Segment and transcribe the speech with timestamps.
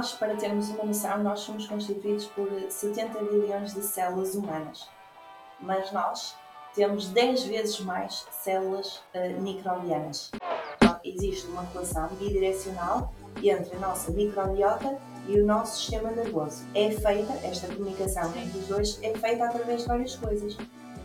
[0.00, 4.88] Nós, para termos uma noção, nós somos constituídos por 70 bilhões de células humanas,
[5.60, 6.34] mas nós
[6.74, 10.30] temos 10 vezes mais células uh, microbianas.
[10.76, 14.96] Então, existe uma relação bidirecional entre a nossa microbiota
[15.28, 16.64] e o nosso sistema nervoso.
[16.74, 20.56] É feita, esta comunicação entre os dois, é feita através de várias coisas.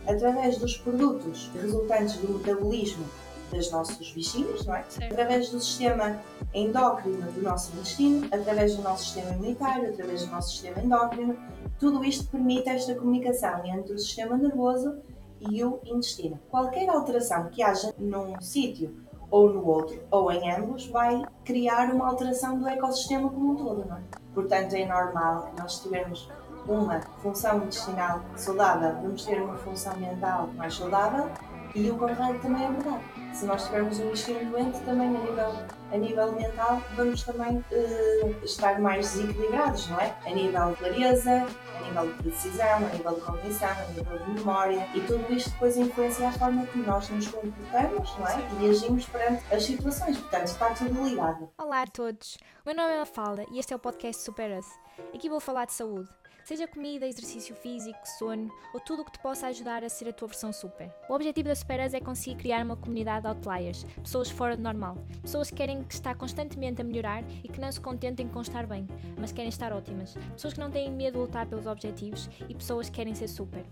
[0.08, 3.06] Através dos produtos resultantes do metabolismo
[3.50, 4.84] dos nossos bichinhos, não é?
[5.10, 6.20] Através do sistema
[6.52, 11.36] endócrino do nosso intestino, através do nosso sistema imunitário, através do nosso sistema endócrino.
[11.78, 14.96] Tudo isto permite esta comunicação entre o sistema nervoso
[15.40, 16.38] e o intestino.
[16.50, 18.96] Qualquer alteração que haja num sítio
[19.30, 23.84] ou no outro, ou em ambos, vai criar uma alteração do ecossistema como um todo,
[23.86, 24.02] não é?
[24.32, 26.28] Portanto, é normal nós tivermos
[26.68, 31.30] uma função intestinal saudável, vamos ter uma função mental mais saudável
[31.74, 33.04] e o contrário também é verdade.
[33.36, 35.52] Se nós tivermos um intestino doente, também a nível,
[35.92, 40.16] a nível mental, vamos também uh, estar mais desequilibrados, não é?
[40.24, 44.30] A nível de clareza, a nível de decisão, a nível de cognição, a nível de
[44.30, 48.48] memória e tudo isto depois influencia a forma como nós nos comportamos, não é?
[48.62, 51.50] E agimos perante as situações, portanto está tudo ligado.
[51.58, 54.66] Olá a todos, o meu nome é Mafalda e este é o podcast Super Us.
[55.14, 56.08] Aqui vou falar de saúde
[56.46, 60.12] seja comida, exercício físico, sono ou tudo o que te possa ajudar a ser a
[60.12, 60.94] tua versão super.
[61.08, 64.96] O objetivo da Superas é conseguir criar uma comunidade de outliers, pessoas fora do normal,
[65.20, 68.64] pessoas que querem que está constantemente a melhorar e que não se contentem com estar
[68.64, 68.86] bem,
[69.18, 72.88] mas querem estar ótimas, pessoas que não têm medo de lutar pelos objetivos e pessoas
[72.88, 73.66] que querem ser super.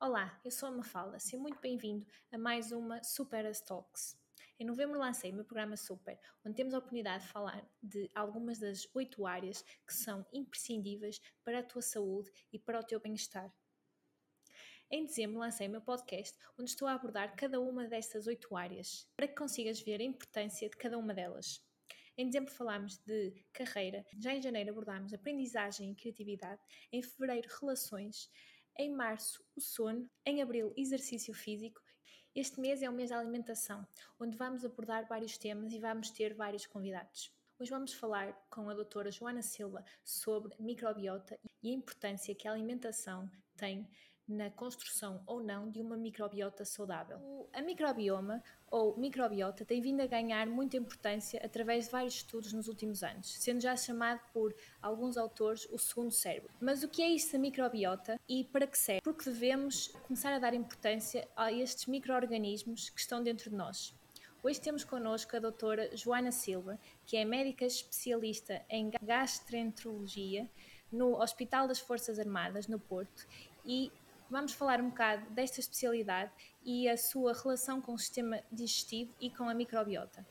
[0.00, 4.16] Olá, eu sou a Mafalda, seja muito bem-vindo a mais uma Super Talks.
[4.60, 8.58] Em novembro lancei o meu programa Super, onde temos a oportunidade de falar de algumas
[8.58, 13.54] das oito áreas que são imprescindíveis para a tua saúde e para o teu bem-estar.
[14.90, 19.08] Em dezembro lancei o meu podcast, onde estou a abordar cada uma destas oito áreas,
[19.14, 21.64] para que consigas ver a importância de cada uma delas.
[22.16, 28.28] Em dezembro falámos de carreira, já em janeiro abordámos aprendizagem e criatividade, em fevereiro relações,
[28.76, 31.80] em março o sono, em abril exercício físico
[32.38, 33.84] este mês é o mês da alimentação,
[34.20, 37.32] onde vamos abordar vários temas e vamos ter vários convidados.
[37.58, 42.52] Hoje vamos falar com a doutora Joana Silva sobre microbiota e a importância que a
[42.52, 43.90] alimentação tem
[44.28, 47.48] na construção ou não de uma microbiota saudável.
[47.52, 52.68] A microbioma ou microbiota tem vindo a ganhar muita importância através de vários estudos nos
[52.68, 56.50] últimos anos, sendo já chamado por alguns autores o segundo cérebro.
[56.60, 59.00] Mas o que é isto da microbiota e para que serve?
[59.00, 63.94] Porque devemos começar a dar importância a estes micro-organismos que estão dentro de nós.
[64.42, 70.48] Hoje temos connosco a doutora Joana Silva, que é médica especialista em gastroenterologia
[70.92, 73.26] no Hospital das Forças Armadas, no Porto,
[73.64, 73.90] e
[74.30, 76.30] Vamos falar um bocado desta especialidade
[76.62, 80.26] e a sua relação com o sistema digestivo e com a microbiota.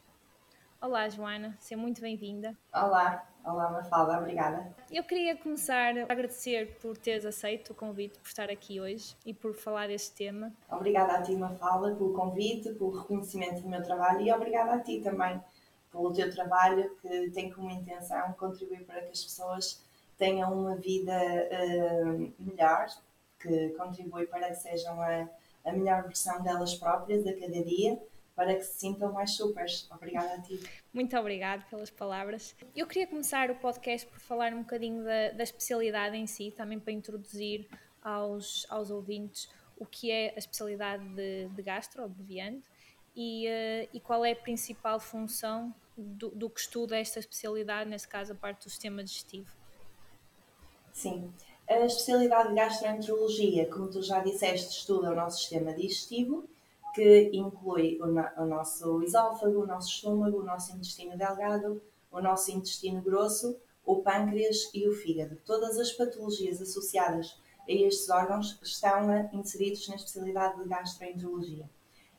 [0.80, 2.56] Olá, Joana, seja muito bem-vinda.
[2.72, 4.72] Olá, olá, Mafalda, obrigada.
[4.92, 9.34] Eu queria começar a agradecer por teres aceito o convite, por estar aqui hoje e
[9.34, 10.54] por falar deste tema.
[10.70, 15.02] Obrigada a ti, Mafalda, pelo convite, pelo reconhecimento do meu trabalho e obrigada a ti
[15.02, 15.42] também
[15.92, 19.84] pelo teu trabalho que tem como intenção contribuir para que as pessoas
[20.20, 22.88] tenham uma vida uh, melhor
[23.40, 25.30] que contribui para que sejam a,
[25.66, 28.00] a melhor versão delas próprias a cada dia,
[28.36, 29.90] para que se sintam mais supers.
[29.92, 30.62] Obrigada a ti.
[30.94, 32.56] Muito obrigada pelas palavras.
[32.76, 36.80] Eu queria começar o podcast por falar um bocadinho da, da especialidade em si, também
[36.80, 37.68] para introduzir
[38.02, 39.50] aos, aos ouvintes
[39.80, 42.64] o que é a especialidade de, de gastro, abreviando,
[43.16, 48.08] e, uh, e qual é a principal função do, do que estuda esta especialidade, nesse
[48.08, 49.52] caso a parte do sistema digestivo.
[50.94, 51.32] Sim,
[51.68, 56.48] a especialidade de gastroenterologia, como tu já disseste, estuda o nosso sistema digestivo,
[56.96, 62.52] que inclui o, o nosso esófago, o nosso estômago, o nosso intestino delgado, o nosso
[62.52, 65.38] intestino grosso, o pâncreas e o fígado.
[65.46, 71.70] Todas as patologias associadas a estes órgãos estão inseridos na especialidade de gastroenterologia.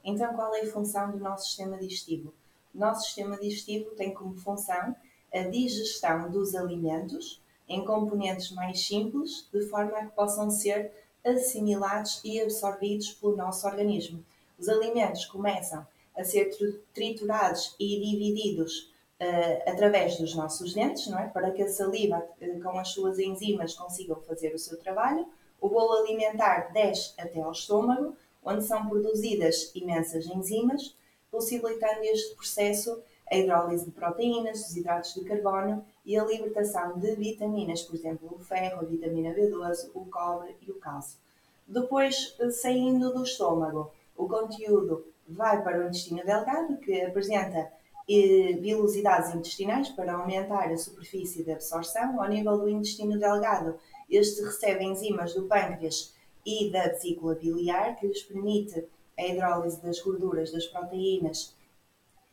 [0.04, 2.32] Então, qual é a função do nosso sistema digestivo?
[2.74, 4.94] O nosso sistema digestivo tem como função
[5.32, 10.90] a digestão dos alimentos, em componentes mais simples, de forma a que possam ser
[11.24, 14.24] assimilados e absorvidos pelo nosso organismo.
[14.58, 15.86] Os alimentos começam
[16.16, 16.50] a ser
[16.94, 21.28] triturados e divididos uh, através dos nossos dentes, não é?
[21.28, 25.26] Para que a saliva, uh, com as suas enzimas, consigam fazer o seu trabalho.
[25.60, 30.96] O bolo alimentar desce até ao estômago, onde são produzidas imensas enzimas,
[31.30, 33.00] possibilitando este processo
[33.30, 38.34] a hidrólise de proteínas, dos hidratos de carbono e a libertação de vitaminas, por exemplo,
[38.34, 41.18] o ferro, a vitamina B12, o cobre e o cálcio.
[41.66, 47.70] Depois, saindo do estômago, o conteúdo vai para o intestino delgado, que apresenta
[48.08, 52.18] vilosidades intestinais para aumentar a superfície de absorção.
[52.22, 53.78] Ao nível do intestino delgado,
[54.08, 56.14] este recebe enzimas do pâncreas
[56.46, 58.82] e da vesícula biliar, que lhes permite
[59.18, 61.54] a hidrólise das gorduras, das proteínas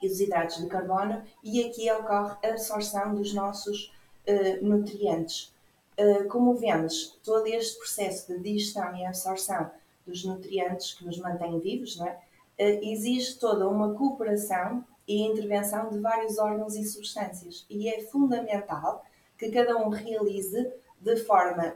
[0.02, 3.94] e dos hidratos de carbono, e aqui ocorre a absorção dos nossos
[4.28, 5.54] uh, nutrientes.
[5.98, 9.72] Uh, como vemos, todo este processo de digestão e absorção
[10.06, 12.12] dos nutrientes que nos mantêm vivos, não é?
[12.12, 19.06] uh, exige toda uma cooperação e intervenção de vários órgãos e substâncias, e é fundamental
[19.38, 21.76] que cada um realize de forma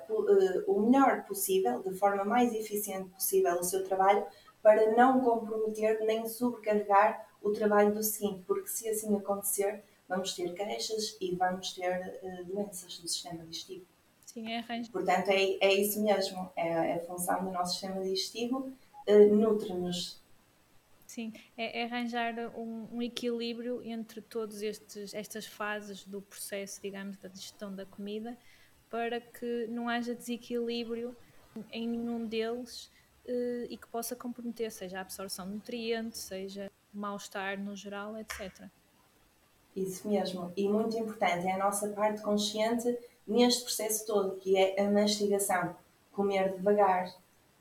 [0.66, 4.26] o melhor possível, de forma mais eficiente possível o seu trabalho,
[4.64, 10.54] para não comprometer nem sobrecarregar o trabalho do seguinte, porque se assim acontecer, vamos ter
[10.54, 13.86] queixas e vamos ter uh, doenças do sistema digestivo.
[14.26, 14.92] Sim, é arranjo.
[14.92, 18.72] Portanto, é, é isso mesmo, é, é a função do nosso sistema digestivo,
[19.08, 20.20] uh, nutre-nos
[21.10, 24.62] Sim, é, é arranjar um, um, equilíbrio entre todas
[25.12, 28.38] estas fases do processo, digamos, da digestão da comida,
[28.92, 31.18] para que não haja desequilíbrio
[31.72, 32.92] em nenhum deles
[33.26, 38.68] eh, e que possa comprometer, seja a absorção de nutrientes, seja mal-estar no geral, etc.
[39.76, 42.98] Isso mesmo, e muito importante é a nossa parte consciente
[43.28, 45.76] neste processo todo, que é a mastigação.
[46.12, 47.08] Comer devagar,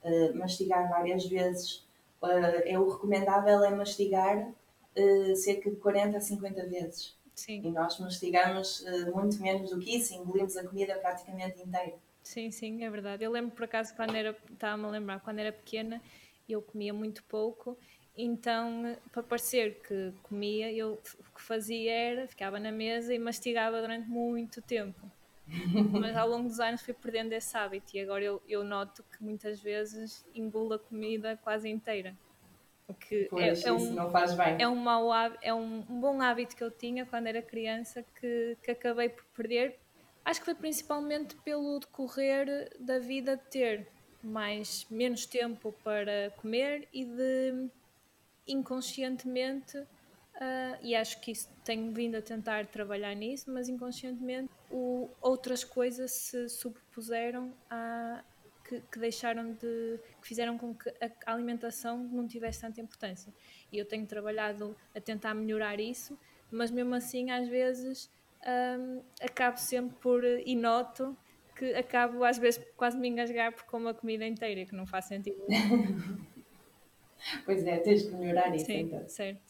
[0.02, 1.86] uh, mastigar várias vezes,
[2.22, 7.16] uh, é o recomendável é mastigar uh, cerca de 40 a 50 vezes.
[7.34, 7.62] Sim.
[7.64, 11.94] E nós mastigamos uh, muito menos do que isso, engolimos a comida praticamente inteira.
[12.22, 13.22] Sim, sim, é verdade.
[13.22, 16.02] Eu lembro por acaso quando era, estava-me a lembrar, quando era pequena,
[16.48, 17.78] eu comia muito pouco,
[18.18, 23.80] então para parecer que comia, eu o que fazia era, ficava na mesa e mastigava
[23.80, 25.00] durante muito tempo.
[25.92, 29.22] Mas ao longo dos anos fui perdendo esse hábito e agora eu, eu noto que
[29.22, 32.14] muitas vezes engulo a comida quase inteira.
[32.86, 34.56] O que pois, é, é um, não faz bem.
[34.58, 35.10] É, um, mau,
[35.42, 39.24] é um, um, bom hábito que eu tinha quando era criança que, que acabei por
[39.36, 39.78] perder.
[40.24, 43.88] Acho que foi principalmente pelo decorrer da vida de ter
[44.22, 47.68] mais, menos tempo para comer e de
[48.48, 49.86] inconscientemente
[50.38, 55.64] Uh, e acho que isso tenho vindo a tentar trabalhar nisso, mas inconscientemente o, outras
[55.64, 58.22] coisas se sobrepuseram a
[58.64, 60.88] que, que, deixaram de que fizeram com que
[61.26, 63.34] a alimentação não tivesse tanta importância.
[63.72, 66.16] E eu tenho trabalhado a tentar melhorar isso,
[66.52, 68.08] mas mesmo assim às vezes
[68.78, 71.16] um, acabo sempre por e noto
[71.56, 75.06] que acabo às vezes quase me engasgar por comer a comida inteira, que não faz
[75.06, 75.44] sentido.
[77.44, 79.08] pois é, tens de melhorar isso Sim, então.
[79.08, 79.48] Certo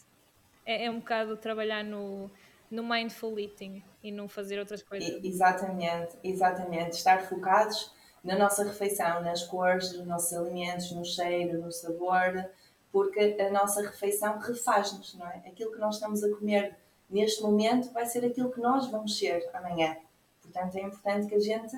[0.69, 2.29] é, é um bocado trabalhar no,
[2.69, 5.19] no mindful eating e não fazer outras coisas.
[5.23, 6.91] Exatamente, exatamente.
[6.91, 7.91] Estar focados
[8.23, 12.45] na nossa refeição, nas cores dos nossos alimentos, no cheiro, no sabor,
[12.91, 15.37] porque a nossa refeição refaz-nos, não é?
[15.47, 16.77] Aquilo que nós estamos a comer
[17.09, 19.97] neste momento vai ser aquilo que nós vamos ser amanhã.
[20.41, 21.75] Portanto, é importante que a gente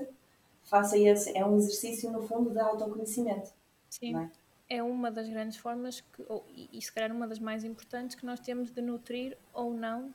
[0.64, 1.38] faça esse.
[1.38, 3.52] É um exercício, no fundo, de autoconhecimento.
[3.90, 4.18] Sim.
[4.18, 4.30] É?
[4.72, 8.16] É uma das grandes formas, que, ou, e, e se calhar uma das mais importantes,
[8.16, 10.14] que nós temos de nutrir ou não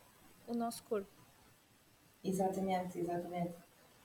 [0.49, 1.11] o nosso corpo.
[2.25, 3.53] Exatamente, exatamente.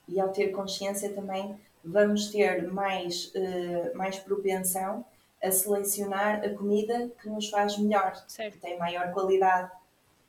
[0.09, 5.06] E ao ter consciência também vamos ter mais, uh, mais propensão
[5.42, 8.56] a selecionar a comida que nos faz melhor, certo.
[8.56, 9.71] que tem maior qualidade.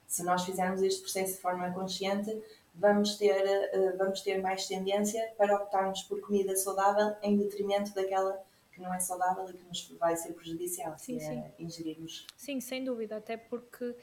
[0.07, 2.41] Se nós fizermos este processo de forma consciente,
[2.77, 3.43] vamos ter,
[3.75, 8.41] uh, vamos ter mais tendência para optarmos por comida saudável em detrimento daquela
[8.73, 11.45] que não é saudável e que nos vai ser prejudicial sim, se sim.
[11.59, 12.27] ingerirmos.
[12.37, 13.97] Sim, sem dúvida, até porque uh,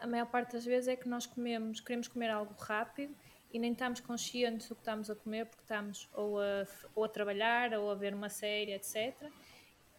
[0.00, 3.14] a maior parte das vezes é que nós comemos, queremos comer algo rápido
[3.52, 7.08] e nem estamos conscientes do que estamos a comer porque estamos ou a, ou a
[7.08, 9.14] trabalhar ou a ver uma série, etc.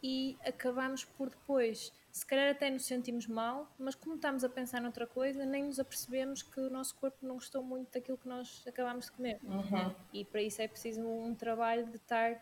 [0.01, 4.81] E acabamos por depois, se calhar até nos sentimos mal, mas como estamos a pensar
[4.81, 8.63] noutra coisa, nem nos apercebemos que o nosso corpo não gostou muito daquilo que nós
[8.67, 9.39] acabamos de comer.
[9.43, 9.95] Uhum.
[10.11, 12.41] E para isso é preciso um trabalho de estar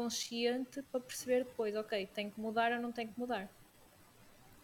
[0.00, 3.50] consciente para perceber depois, ok, tenho que mudar ou não tenho que mudar.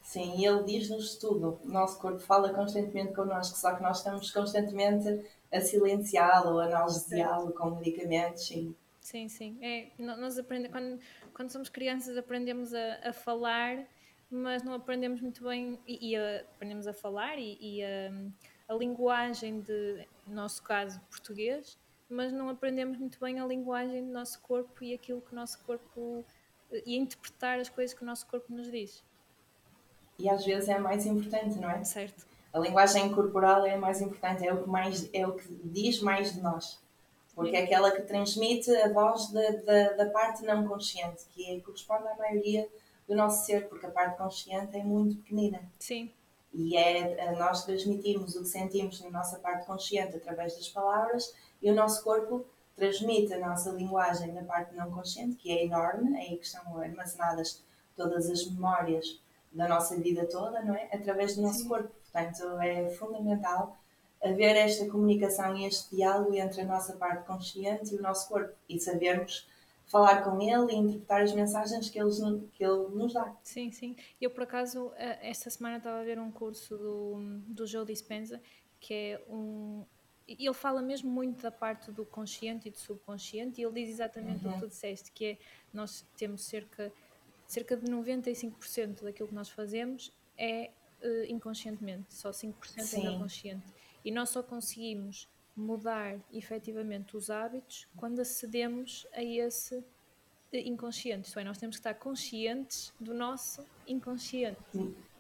[0.01, 1.61] Sim, e ele diz-nos tudo.
[1.63, 7.53] O nosso corpo fala constantemente connosco, só que nós estamos constantemente a silenciá-lo, a analgesiá-lo
[7.53, 8.47] com medicamentos.
[8.47, 9.29] Sim, sim.
[9.29, 9.59] sim.
[9.61, 11.01] É, nós aprendemos, quando,
[11.35, 13.85] quando somos crianças aprendemos a, a falar,
[14.31, 18.11] mas não aprendemos muito bem, e, e a, aprendemos a falar e, e a,
[18.69, 21.77] a linguagem de, no nosso caso, português,
[22.09, 25.59] mas não aprendemos muito bem a linguagem do nosso corpo e aquilo que o nosso
[25.65, 26.25] corpo
[26.85, 29.05] e interpretar as coisas que o nosso corpo nos diz.
[30.19, 31.85] E às vezes é a mais importante, não é?
[31.85, 32.27] Certo.
[32.53, 36.01] A linguagem corporal é a mais importante, é o que mais é o que diz
[36.01, 36.81] mais de nós.
[37.35, 37.57] Porque Sim.
[37.57, 42.09] é aquela que transmite a voz da, da, da parte não consciente, que é, corresponde
[42.09, 42.67] à maioria
[43.07, 45.61] do nosso ser, porque a parte consciente é muito pequenina.
[45.79, 46.11] Sim.
[46.59, 51.71] E é nós transmitirmos o que sentimos na nossa parte consciente através das palavras e
[51.71, 56.23] o nosso corpo transmite a nossa linguagem na parte não consciente, que é enorme, é
[56.23, 57.63] aí que estão armazenadas
[57.95, 59.21] todas as memórias
[59.53, 60.89] da nossa vida toda, não é?
[60.93, 61.69] Através do nosso Sim.
[61.69, 61.91] corpo.
[62.11, 63.79] Portanto, é fundamental
[64.23, 68.55] haver esta comunicação e este diálogo entre a nossa parte consciente e o nosso corpo
[68.69, 69.47] e sabermos
[69.87, 72.19] falar com ele e interpretar as mensagens que, eles,
[72.53, 73.35] que ele nos dá.
[73.43, 73.97] Sim, sim.
[74.21, 77.17] Eu, por acaso, eh, esta semana estava a ver um curso do,
[77.47, 78.41] do Joe Dispenza,
[78.81, 79.85] que é um.
[80.29, 84.45] Ele fala mesmo muito da parte do consciente e do subconsciente, e ele diz exatamente
[84.45, 84.51] uhum.
[84.51, 85.39] o que tu disseste, que é
[85.73, 86.93] nós temos cerca,
[87.47, 93.07] cerca de 95% daquilo que nós fazemos é uh, inconscientemente, só 5% Sim.
[93.07, 93.73] é consciente.
[94.05, 99.83] E nós só conseguimos mudar efetivamente os hábitos quando acedemos a esse
[100.53, 104.59] inconsciente, isto é, nós temos que estar conscientes do nosso inconsciente.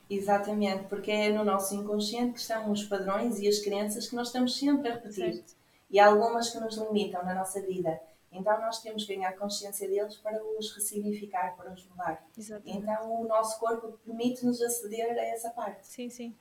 [0.08, 4.28] Exatamente, porque é no nosso inconsciente que estão os padrões e as crenças que nós
[4.28, 5.34] estamos sempre a repetir.
[5.34, 5.56] Certo.
[5.90, 8.00] E há algumas que nos limitam na nossa vida.
[8.30, 12.24] Então nós temos que ganhar consciência deles para os ressignificar, para os mudar.
[12.36, 12.78] Exatamente.
[12.78, 15.86] Então o nosso corpo permite-nos aceder a essa parte.
[15.86, 16.34] Sim, sim.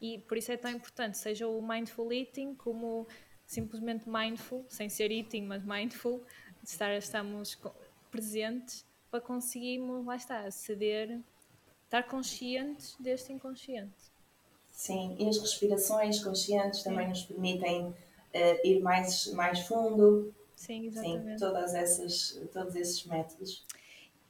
[0.00, 3.06] E por isso é tão importante, seja o mindful eating como
[3.52, 6.22] simplesmente mindful, sem ser eating, mas mindful,
[6.62, 7.58] de estar, estamos
[8.10, 11.20] presentes para conseguirmos, lá está, aceder,
[11.84, 14.10] estar conscientes deste inconsciente.
[14.70, 17.94] Sim, e as respirações conscientes também nos permitem uh,
[18.66, 20.34] ir mais, mais fundo.
[20.56, 21.38] Sim, exatamente.
[21.38, 23.66] Sim, todas essas, todos esses métodos.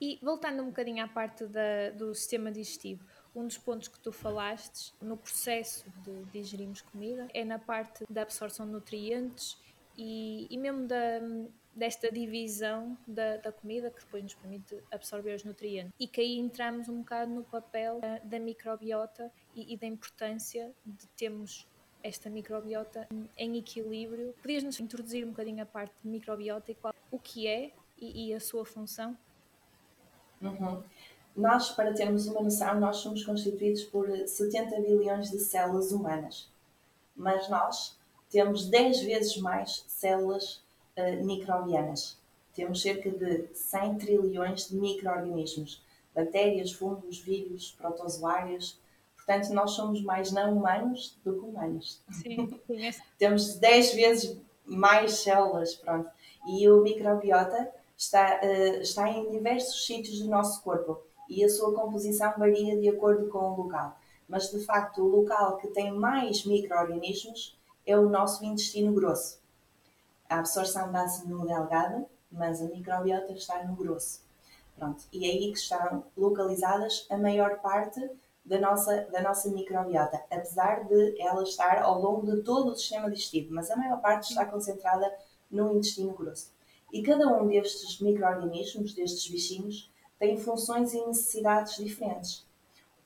[0.00, 4.12] E voltando um bocadinho à parte da, do sistema digestivo, um dos pontos que tu
[4.12, 9.56] falaste no processo de digerirmos comida é na parte da absorção de nutrientes
[9.96, 11.20] e, e mesmo da,
[11.74, 15.92] desta divisão da, da, comida que depois nos permite absorver os nutrientes.
[15.98, 20.72] E que aí entramos um bocado no papel da, da microbiota e, e, da importância
[20.84, 21.66] de termos
[22.02, 24.34] esta microbiota em equilíbrio.
[24.42, 28.34] Podias-nos introduzir um bocadinho a parte de microbiota e qual, o que é e, e
[28.34, 29.16] a sua função?
[30.40, 30.82] Uhum.
[31.34, 36.50] Nós, para termos uma noção, nós somos constituídos por 70 bilhões de células humanas,
[37.16, 37.98] mas nós
[38.30, 40.62] temos 10 vezes mais células
[40.96, 42.18] uh, microbianas.
[42.54, 45.82] Temos cerca de 100 trilhões de micro-organismos,
[46.14, 48.78] bactérias, fungos, vírus, protozoários.
[49.16, 52.02] Portanto, nós somos mais não humanos do que humanos.
[52.10, 52.60] Sim,
[53.18, 56.10] temos 10 vezes mais células, pronto.
[56.46, 61.74] E o microbiota está, uh, está em diversos sítios do nosso corpo e a sua
[61.74, 63.96] composição varia de acordo com o local.
[64.28, 69.40] Mas de facto, o local que tem mais micro-organismos é o nosso intestino grosso.
[70.28, 74.20] A absorção dá-se no delgado, mas a microbiota está no grosso.
[74.76, 78.00] Pronto, e é aí que estão localizadas a maior parte
[78.44, 83.10] da nossa, da nossa microbiota, apesar de ela estar ao longo de todo o sistema
[83.10, 85.12] digestivo, mas a maior parte está concentrada
[85.50, 86.50] no intestino grosso.
[86.92, 89.91] E cada um destes micro-organismos, destes bichinhos,
[90.22, 92.46] têm funções e necessidades diferentes.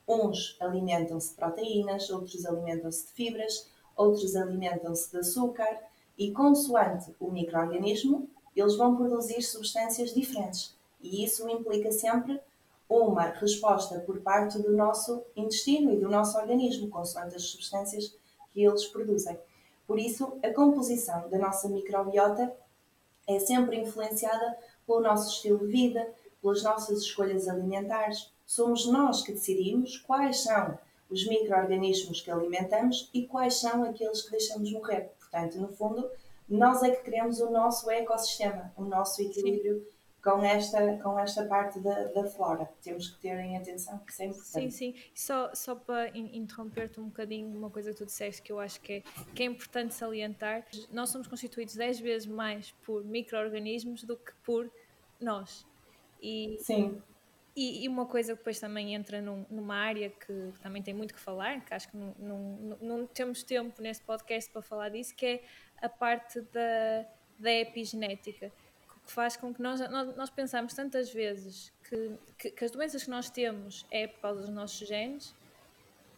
[0.06, 5.80] Uns alimentam-se de proteínas, outros alimentam-se de fibras, outros alimentam-se de açúcar
[6.18, 10.76] e, consoante o microorganismo, eles vão produzir substâncias diferentes.
[11.00, 12.38] E isso implica sempre
[12.86, 18.14] uma resposta por parte do nosso intestino e do nosso organismo, consoante as substâncias
[18.52, 19.38] que eles produzem.
[19.86, 22.54] Por isso, a composição da nossa microbiota
[23.26, 26.14] é sempre influenciada pelo nosso estilo de vida,
[26.46, 28.32] pelas nossas escolhas alimentares.
[28.46, 30.78] Somos nós que decidimos quais são
[31.10, 35.10] os micro-organismos que alimentamos e quais são aqueles que deixamos morrer.
[35.18, 36.08] Portanto, no fundo,
[36.48, 39.86] nós é que criamos o nosso ecossistema, o nosso equilíbrio sim.
[40.22, 42.70] com esta, com esta parte da, da flora.
[42.80, 44.70] Temos que ter em atenção, que isso é importante.
[44.70, 44.94] Sim, sim.
[45.12, 48.92] Só, só para interromper-te um bocadinho, uma coisa que tu disseste que eu acho que
[48.92, 49.02] é,
[49.34, 54.70] que é importante salientar: nós somos constituídos 10 vezes mais por micro-organismos do que por
[55.20, 55.66] nós.
[56.26, 57.00] E, Sim.
[57.54, 61.14] E, e, uma coisa que depois também entra num, numa área que também tem muito
[61.14, 65.14] que falar, que acho que não, não, não, temos tempo neste podcast para falar disso,
[65.14, 65.44] que é
[65.80, 67.06] a parte da,
[67.38, 68.52] da epigenética,
[69.06, 73.04] que faz com que nós, nós, nós pensamos tantas vezes que, que, que as doenças
[73.04, 75.32] que nós temos é por causa dos nossos genes,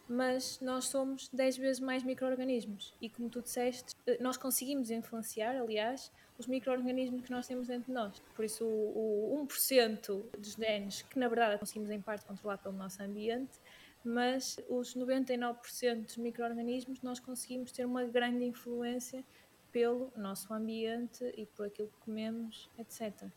[0.09, 2.95] mas nós somos 10 vezes mais micro-organismos.
[2.99, 7.87] E como tu disseste, eh, nós conseguimos influenciar, aliás, os micro-organismos que nós temos dentro
[7.87, 8.21] de nós.
[8.35, 12.75] Por isso, o, o 1% dos genes, que na verdade conseguimos em parte controlar pelo
[12.75, 13.59] nosso ambiente,
[14.03, 19.23] mas os 99% dos micro-organismos nós conseguimos ter uma grande influência
[19.71, 23.27] pelo nosso ambiente e por aquilo que comemos, etc.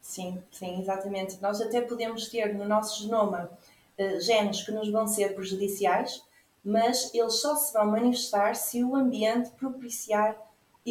[0.00, 1.40] Sim, sim, exatamente.
[1.40, 3.50] Nós até podemos ter no nosso genoma
[3.98, 6.22] uh, genes que nos vão ser prejudiciais
[6.64, 10.36] mas eles só se vão manifestar se o ambiente propiciar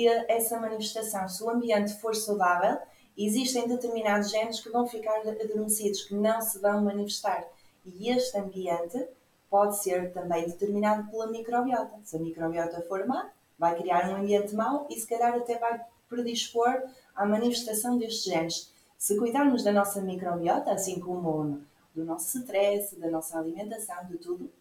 [0.06, 1.30] essa manifestação.
[1.30, 2.78] Se o ambiente for saudável,
[3.18, 7.48] existem determinados genes que vão ficar adormecidos, que não se vão manifestar.
[7.86, 9.08] E este ambiente
[9.50, 12.00] pode ser também determinado pela microbiota.
[12.04, 15.82] Se a microbiota for má, vai criar um ambiente mau e se calhar até vai
[16.10, 16.84] predispor
[17.16, 18.74] à manifestação destes genes.
[18.98, 21.62] Se cuidarmos da nossa microbiota, assim como
[21.94, 24.52] do nosso stress, da nossa alimentação, de tudo,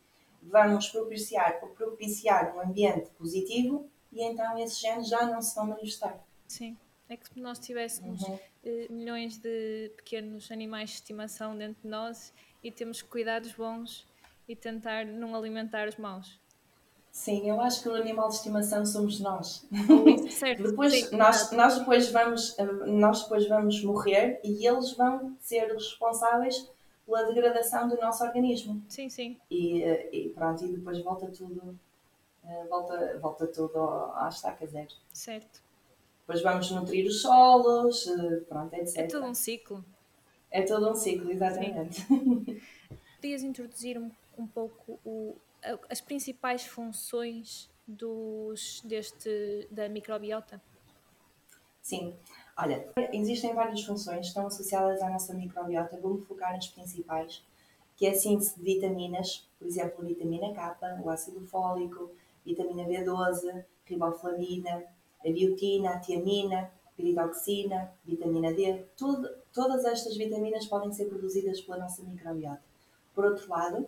[0.43, 6.19] vamos propiciar, propiciar um ambiente positivo e então esses genes já não se vão manifestar.
[6.49, 6.77] Sim.
[7.09, 8.35] É que se nós tivéssemos uhum.
[8.35, 12.33] uh, milhões de pequenos animais de estimação dentro de nós
[12.65, 14.05] e temos que cuidar dos bons
[14.49, 16.41] e tentar não alimentar os maus.
[17.13, 19.67] Sim, eu acho que o animal de estimação somos nós.
[20.31, 22.57] Certo, depois, sim, nós, nós, depois vamos,
[22.87, 26.69] nós depois vamos morrer e eles vão ser responsáveis
[27.07, 28.83] pela degradação do nosso organismo.
[28.89, 29.39] Sim, sim.
[29.51, 29.83] E,
[30.13, 31.86] e pronto, e depois volta tudo, eh,
[32.69, 33.79] volta, volta tudo
[34.15, 34.93] à estaca zero.
[35.13, 35.63] Certo.
[36.21, 38.97] Depois vamos nutrir os solos, eh, pronto, etc.
[38.97, 39.85] É todo um ciclo.
[40.51, 42.05] É todo um ciclo, exatamente.
[43.17, 45.37] Podias introduzir um, um pouco o,
[45.89, 50.61] as principais funções dos, deste, da microbiota?
[51.81, 52.17] Sim.
[52.57, 55.97] Olha, existem várias funções que estão associadas à nossa microbiota.
[55.99, 57.45] Vou-me focar nas principais,
[57.97, 62.11] que é a síntese de vitaminas, por exemplo, a vitamina K, o ácido fólico,
[62.47, 64.85] vitamina B12, riboflavina,
[65.25, 68.85] a biotina, a tiamina, piridoxina, vitamina D.
[68.97, 72.63] Tudo, todas estas vitaminas podem ser produzidas pela nossa microbiota.
[73.15, 73.87] Por outro lado,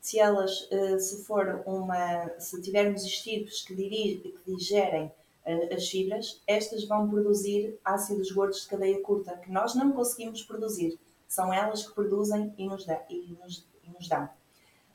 [0.00, 5.12] se elas, eh, se for uma, se tivermos estirpes que, que digerem
[5.44, 10.42] eh, as fibras, estas vão produzir ácidos gordos de cadeia curta, que nós não conseguimos
[10.42, 10.98] produzir.
[11.28, 14.28] São elas que produzem e nos, dá, e nos, e nos dão.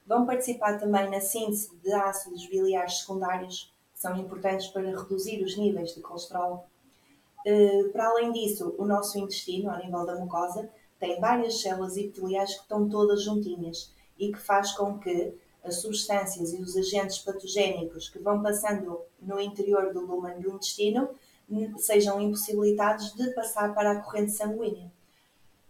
[0.06, 5.58] Vão participar também na síntese de ácidos biliares secundários, que são importantes para reduzir os
[5.58, 6.68] níveis de colesterol.
[7.46, 12.54] Eh, para além disso, o nosso intestino, a nível da mucosa, tem várias células epiteliais
[12.54, 18.08] que estão todas juntinhas e que faz com que as substâncias e os agentes patogénicos
[18.08, 21.10] que vão passando no interior do lumen do intestino
[21.78, 24.92] sejam impossibilitados de passar para a corrente sanguínea.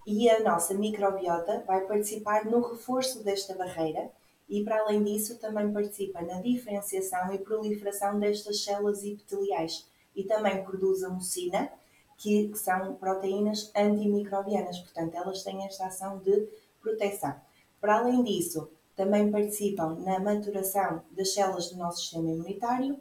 [0.05, 4.11] E a nossa microbiota vai participar no reforço desta barreira
[4.47, 9.87] e, para além disso, também participa na diferenciação e proliferação destas células epiteliais.
[10.15, 11.71] E também produz a mucina,
[12.17, 16.47] que, são proteínas antimicrobianas, portanto, elas têm esta ação de
[16.81, 17.35] proteção.
[17.81, 22.99] Para além disso, também participam na maturação das células do nosso sistema imunitário,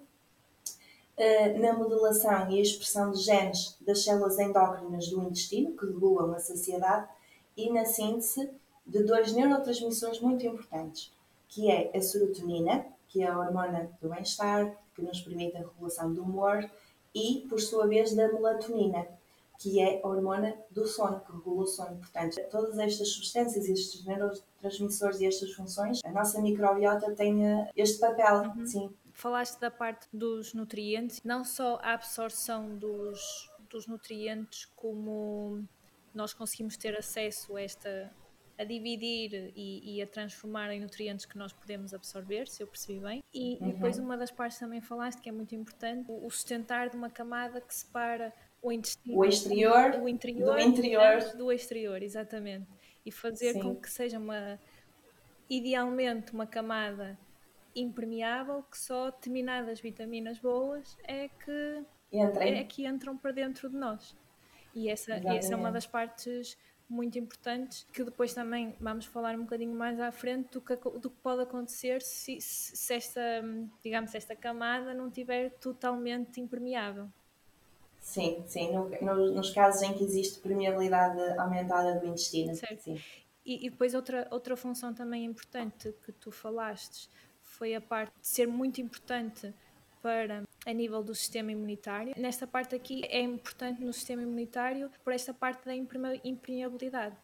[1.16, 6.40] eh, na modelação e expressão de genes das células endócrinas do intestino, que regulam a
[6.40, 7.08] saciedade,
[7.56, 8.50] e na síntese
[8.84, 11.13] de dois neurotransmissores muito importantes,
[11.54, 16.12] que é a serotonina, que é a hormona do bem-estar, que nos permite a regulação
[16.12, 16.68] do humor,
[17.14, 19.06] e, por sua vez, da melatonina,
[19.56, 21.96] que é a hormona do sono, que regula o sono.
[21.98, 28.00] Portanto, todas estas substâncias, estes neurotransmissores e estas funções, a nossa microbiota tem eh, este
[28.00, 28.66] papel, uhum.
[28.66, 28.90] sim.
[29.12, 35.62] Falaste da parte dos nutrientes, não só a absorção dos, dos nutrientes, como
[36.12, 38.12] nós conseguimos ter acesso a esta
[38.56, 43.00] a dividir e, e, a transformar em nutrientes que nós podemos absorver, se eu percebi
[43.00, 43.22] bem.
[43.32, 43.70] E, uhum.
[43.70, 47.60] depois uma das partes também falaste que é muito importante, o sustentar de uma camada
[47.60, 52.66] que separa o intestino, o exterior, o interior, do interior do exterior, exatamente,
[53.04, 53.60] e fazer Sim.
[53.60, 54.58] com que seja uma
[55.50, 57.18] idealmente uma camada
[57.74, 62.58] impermeável que só determinadas vitaminas boas é que Entrem.
[62.58, 64.16] é que entram para dentro de nós.
[64.74, 66.56] E essa, essa é uma das partes
[66.88, 71.10] muito importantes que depois também vamos falar um bocadinho mais à frente do que, do
[71.10, 73.20] que pode acontecer se, se esta,
[73.82, 77.08] digamos, esta camada não estiver totalmente impermeável.
[78.00, 82.54] Sim, sim, no, no, nos casos em que existe permeabilidade aumentada do intestino.
[82.54, 82.82] Certo.
[82.82, 83.00] Sim.
[83.46, 87.08] E, e, depois outra, outra função também importante que tu falaste
[87.42, 89.54] foi a parte de ser muito importante
[90.04, 92.12] para a nível do sistema imunitário.
[92.14, 97.16] Nesta parte aqui é importante no sistema imunitário por esta parte da impermeabilidade.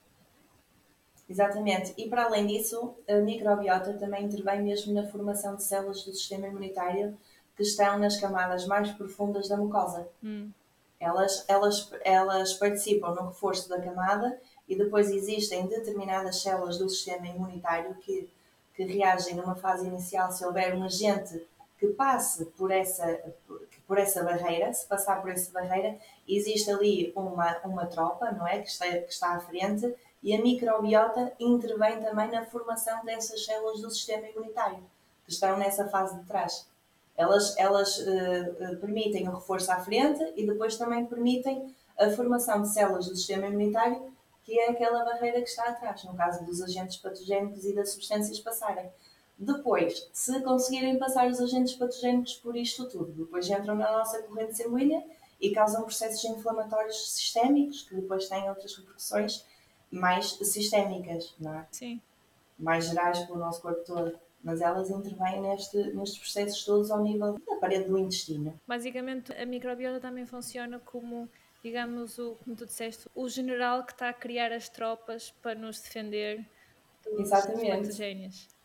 [1.28, 1.92] Exatamente.
[1.98, 6.46] E para além disso, a microbiota também intervém mesmo na formação de células do sistema
[6.46, 7.18] imunitário
[7.54, 10.08] que estão nas camadas mais profundas da mucosa.
[10.24, 10.50] Hum.
[10.98, 17.26] Elas, elas, elas participam no reforço da camada e depois existem determinadas células do sistema
[17.26, 18.26] imunitário que,
[18.74, 21.46] que reagem numa fase inicial se houver um agente
[21.80, 23.18] que passe por essa,
[23.86, 28.60] por essa barreira, se passar por essa barreira, existe ali uma, uma tropa, não é?
[28.60, 33.80] Que está, que está à frente e a microbiota intervém também na formação dessas células
[33.80, 34.84] do sistema imunitário,
[35.24, 36.68] que estão nessa fase de trás.
[37.16, 42.70] Elas, elas uh, permitem o reforço à frente e depois também permitem a formação de
[42.72, 44.12] células do sistema imunitário,
[44.44, 48.38] que é aquela barreira que está atrás, no caso dos agentes patogénicos e das substâncias
[48.38, 48.90] passarem.
[49.42, 54.54] Depois, se conseguirem passar os agentes patogénicos por isto tudo, depois entram na nossa corrente
[54.54, 55.02] sanguínea
[55.40, 59.46] e causam processos inflamatórios sistémicos, que depois têm outras repercussões
[59.90, 61.66] mais sistémicas, não é?
[61.70, 62.02] Sim.
[62.58, 64.18] Mais gerais para o nosso corpo todo.
[64.44, 68.60] Mas elas intervêm neste, nestes processos todos ao nível da parede do intestino.
[68.68, 71.30] Basicamente, a microbiota também funciona como,
[71.64, 75.80] digamos, o, como tu disseste, o general que está a criar as tropas para nos
[75.80, 76.46] defender
[77.02, 77.70] dos, Exatamente.
[77.70, 78.59] patogénios.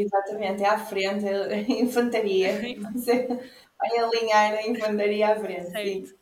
[0.00, 2.52] Exatamente, é à frente, a infantaria.
[3.78, 5.70] vai alinhar a infantaria à frente.
[5.70, 6.08] Certo.
[6.08, 6.16] Sim.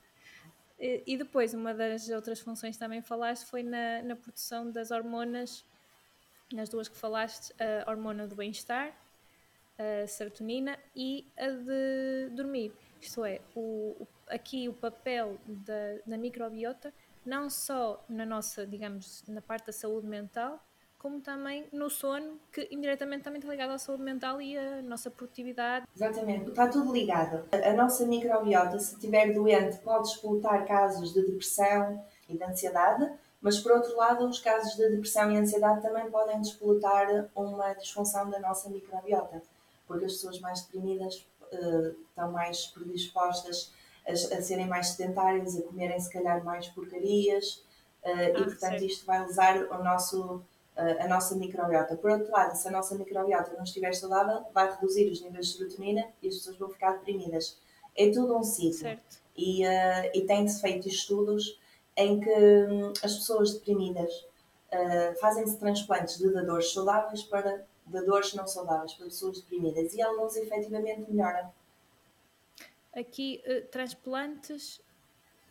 [0.78, 5.64] E depois, uma das outras funções que também falaste foi na, na produção das hormonas,
[6.52, 8.92] nas duas que falaste, a hormona do bem-estar,
[9.78, 12.72] a serotonina e a de dormir.
[13.00, 16.92] Isto é, o, aqui o papel da, da microbiota,
[17.24, 20.62] não só na nossa, digamos, na parte da saúde mental,
[21.04, 25.10] como também no sono, que indiretamente também está ligado à saúde mental e à nossa
[25.10, 25.86] produtividade.
[25.94, 27.46] Exatamente, está tudo ligado.
[27.52, 33.06] A nossa microbiota, se estiver doente, pode explotar casos de depressão e de ansiedade,
[33.38, 38.30] mas por outro lado, os casos de depressão e ansiedade também podem despolutar uma disfunção
[38.30, 39.42] da nossa microbiota,
[39.86, 41.16] porque as pessoas mais deprimidas
[41.52, 43.70] uh, estão mais predispostas
[44.08, 47.62] a, a, serem mais sedentárias, a comerem se calhar mais porcarias,
[48.02, 48.84] uh, ah, e portanto certo.
[48.84, 50.42] isto vai usar o nosso
[50.76, 51.96] a nossa microbiota.
[51.96, 55.58] Por outro lado, se a nossa microbiota não estiver saudável, vai reduzir os níveis de
[55.58, 57.58] serotonina e as pessoas vão ficar deprimidas.
[57.96, 58.98] É tudo um ciclo.
[59.37, 61.58] E, uh, e tem-se feito estudos
[61.96, 68.46] em que um, as pessoas deprimidas uh, fazem-se transplantes de dadores saudáveis para dadores não
[68.46, 69.94] saudáveis, para pessoas deprimidas.
[69.94, 71.52] E alguns efetivamente melhoram.
[72.92, 74.80] Aqui, uh, transplantes...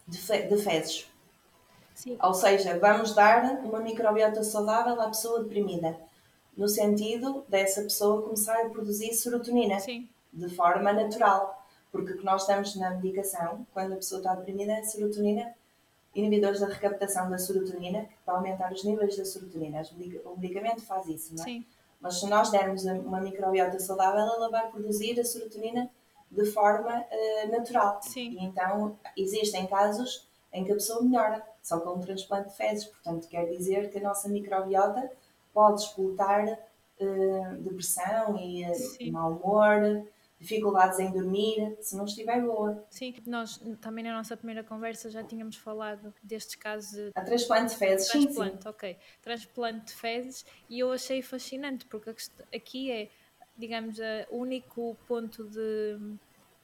[0.05, 1.07] De, fe de fezes.
[1.93, 2.17] Sim.
[2.21, 5.97] Ou seja, vamos dar uma microbiota saudável à pessoa deprimida,
[6.55, 10.07] no sentido dessa pessoa começar a produzir serotonina Sim.
[10.31, 11.61] de forma natural.
[11.91, 15.53] Porque o que nós estamos na medicação, quando a pessoa está deprimida, é serotonina,
[16.15, 19.81] inibidores da recaptação da serotonina, para aumentar os níveis da serotonina.
[20.25, 21.45] O medicamento faz isso, não é?
[21.45, 21.65] Sim.
[22.01, 25.89] Mas se nós dermos uma microbiota saudável, ela vai produzir a serotonina
[26.29, 27.99] de forma uh, natural.
[28.01, 28.31] Sim.
[28.31, 32.85] E então existem casos em que a pessoa melhora só com um transplante de fezes.
[32.85, 35.09] Portanto, quer dizer que a nossa microbiota
[35.53, 40.05] pode explotar uh, depressão e uh, mau humor,
[40.39, 42.85] dificuldades em dormir, se não estiver boa.
[42.89, 47.11] Sim, nós também na nossa primeira conversa já tínhamos falado destes casos de...
[47.15, 48.69] A transplante de fezes, transplante, sim, sim.
[48.69, 48.97] ok.
[49.21, 52.13] Transplante de fezes e eu achei fascinante porque
[52.53, 53.09] aqui é,
[53.57, 53.97] digamos,
[54.29, 55.97] o único ponto de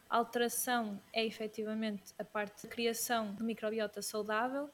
[0.09, 4.69] alteração é efetivamente a parte de criação de microbiota saudável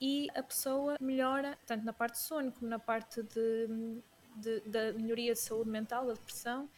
[0.00, 4.00] e a pessoa melhora tanto na parte de sono como na parte de,
[4.36, 6.68] de, da melhoria de saúde mental, da depressão.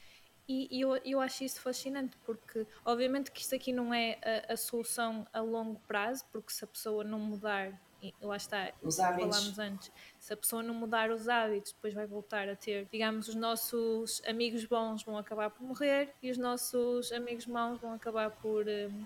[0.48, 4.54] E, e eu, eu acho isso fascinante, porque obviamente que isto aqui não é a,
[4.54, 7.78] a solução a longo prazo, porque se a pessoa não mudar
[8.20, 9.36] lá está, os hábitos.
[9.36, 13.28] falámos antes, se a pessoa não mudar os hábitos, depois vai voltar a ter, digamos,
[13.28, 18.30] os nossos amigos bons vão acabar por morrer e os nossos amigos maus vão acabar
[18.30, 19.04] por, um,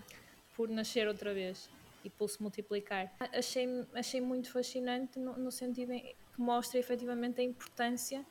[0.55, 1.69] por nascer outra vez
[2.05, 3.13] e se multiplicar.
[3.33, 8.25] Achei, achei muito fascinante no, no sentido em, que mostra efetivamente a importância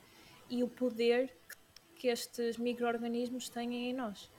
[0.48, 4.30] e o poder que, que estes micro-organismos têm em nós.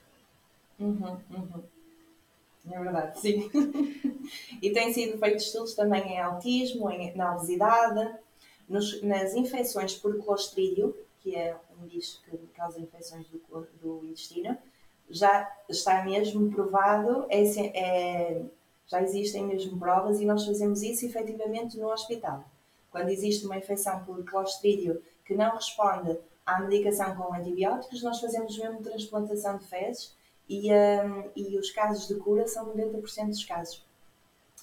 [0.80, 1.64] Uhum, uhum.
[2.72, 3.50] É verdade, sim.
[4.62, 8.18] e têm sido feitos estudos também em autismo, em, na obesidade,
[8.68, 14.58] nos, nas infecções por clostrídio, que é um bicho que causa infecções do, do intestino,
[15.10, 17.44] já está mesmo provado, é,
[17.78, 18.42] é
[18.88, 22.44] já existem mesmo provas e nós fazemos isso efetivamente no hospital.
[22.92, 28.58] Quando existe uma infecção por Clostridio que não responde à medicação com antibióticos, nós fazemos
[28.58, 30.16] mesmo transplantação de fezes
[30.48, 33.86] e, um, e os casos de cura são 90% dos casos.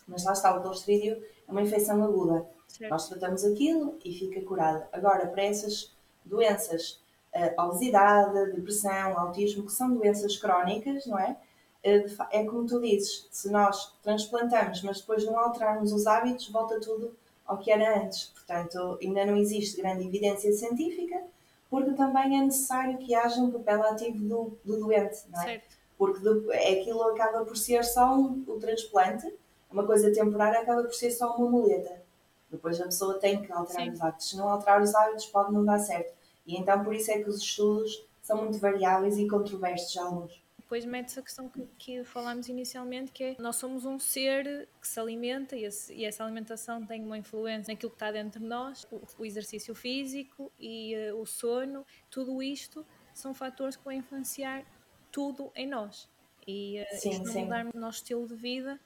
[0.06, 2.48] Mas lá está, o Clostridio é uma infecção aguda.
[2.68, 2.90] Certo.
[2.90, 4.84] Nós tratamos aquilo e fica curado.
[4.92, 7.02] Agora, para essas doenças,
[7.34, 11.36] uh, obesidade, depressão, autismo, que são doenças crónicas, não é?
[11.82, 16.80] Eh, é como tu dizes, se nós transplantamos, mas depois não alterarmos os hábitos, volta
[16.80, 17.14] tudo
[17.46, 18.26] ao que era antes.
[18.26, 21.22] Portanto, ainda não existe grande evidência científica,
[21.68, 25.44] porque também é necessário que haja um papel ativo do, do doente, não é?
[25.44, 25.76] Certo.
[25.98, 29.32] Porque do, é aquilo acaba por ser só um, o transplante,
[29.70, 32.02] uma coisa temporária acaba por ser só uma muleta.
[32.50, 33.92] Depois a pessoa tem que alterar Sim.
[33.92, 34.28] os hábitos.
[34.28, 36.12] Se não alterar os hábitos, pode não dar certo.
[36.46, 40.41] E então por isso é que os estudos são muito variáveis e controversos alguns.
[40.72, 44.88] Depois mete-se a questão que, que, falámos inicialmente, que é nós somos um ser que
[44.88, 48.46] se alimenta e, esse, e essa alimentação tem uma influência naquilo que está dentro de
[48.46, 53.92] nós, o, o exercício físico e uh, o sono, tudo isto são fatores que vão
[53.92, 54.64] influenciar
[55.10, 56.08] tudo em nós.
[56.48, 58.80] E, uh, sim, se não mudarmos o nosso estilo de vida,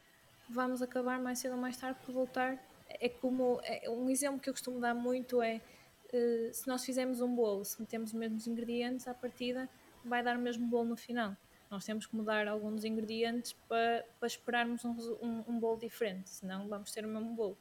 [0.50, 2.60] vamos acabar mais cedo ou mais tarde por voltar.
[2.88, 5.60] É como é, um exemplo que eu costumo dar muito é
[6.12, 9.70] uh, se nós fizermos um bolo, se metemos os mesmos ingredientes, à partida
[10.04, 11.36] vai dar o mesmo bolo no final.
[11.70, 16.68] Nós temos que mudar alguns ingredientes para, para esperarmos um, um, um bolo diferente, senão
[16.68, 17.56] vamos ter o mesmo bolo.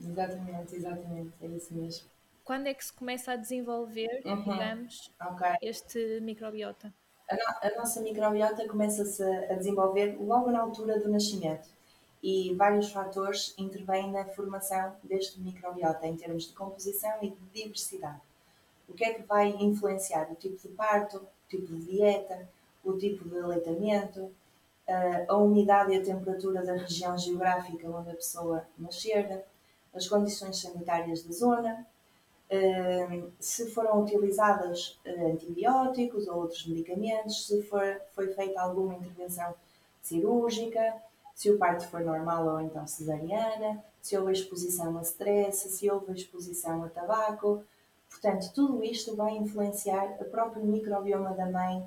[0.00, 2.06] Exatamente, exatamente, é isso mesmo.
[2.42, 4.42] Quando é que se começa a desenvolver, uhum.
[4.42, 5.56] digamos, okay.
[5.62, 6.92] este microbiota?
[7.28, 11.68] A, no, a nossa microbiota começa-se a desenvolver logo na altura do nascimento
[12.22, 18.20] e vários fatores intervêm na formação deste microbiota em termos de composição e de diversidade.
[18.88, 20.30] O que é que vai influenciar?
[20.30, 22.48] O tipo de parto, o tipo de dieta,
[22.84, 24.30] o tipo de aleitamento,
[25.28, 29.44] a umidade e a temperatura da região geográfica onde a pessoa nascer,
[29.94, 31.86] as condições sanitárias da zona,
[33.38, 39.54] se foram utilizadas eh, antibióticos ou outros medicamentos, se for, foi feita alguma intervenção
[40.02, 40.94] cirúrgica,
[41.34, 46.12] se o parto foi normal ou então cesariana, se houve exposição a stress, se houve
[46.12, 47.64] exposição a tabaco.
[48.08, 51.84] Portanto, tudo isto vai influenciar o próprio microbioma da mãe,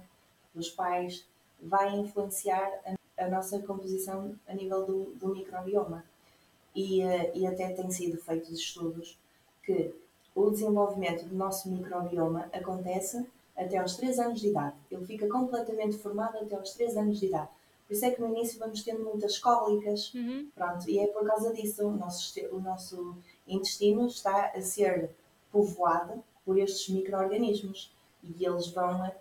[0.57, 1.25] dos pais,
[1.61, 6.03] vai influenciar a, a nossa composição a nível do, do microbioma.
[6.75, 9.17] E, eh, e até têm sido feitos estudos
[9.63, 9.93] que
[10.35, 14.75] o desenvolvimento do nosso microbioma acontece até aos 3 anos de idade.
[14.91, 17.49] Ele fica completamente formado até aos 3 anos de idade.
[17.87, 20.49] Por isso é que no início vamos tendo muitas cólicas, uhum.
[20.53, 23.15] pronto, e é por causa disso o nosso, o nosso
[23.47, 25.09] intestino está a ser
[25.51, 27.91] povoado por estes micro-organismos
[28.21, 29.11] e eles vão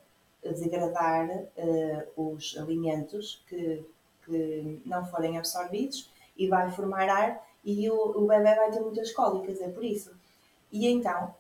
[0.55, 3.85] degradar uh, os alimentos que,
[4.25, 9.13] que não forem absorvidos e vai formar ar e o, o bebê vai ter muitas
[9.13, 10.15] cólicas, é por isso.
[10.71, 11.35] E então,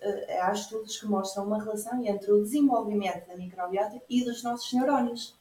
[0.00, 4.72] eh, há estudos que mostram uma relação entre o desenvolvimento da microbiota e dos nossos
[4.72, 5.34] neurónios.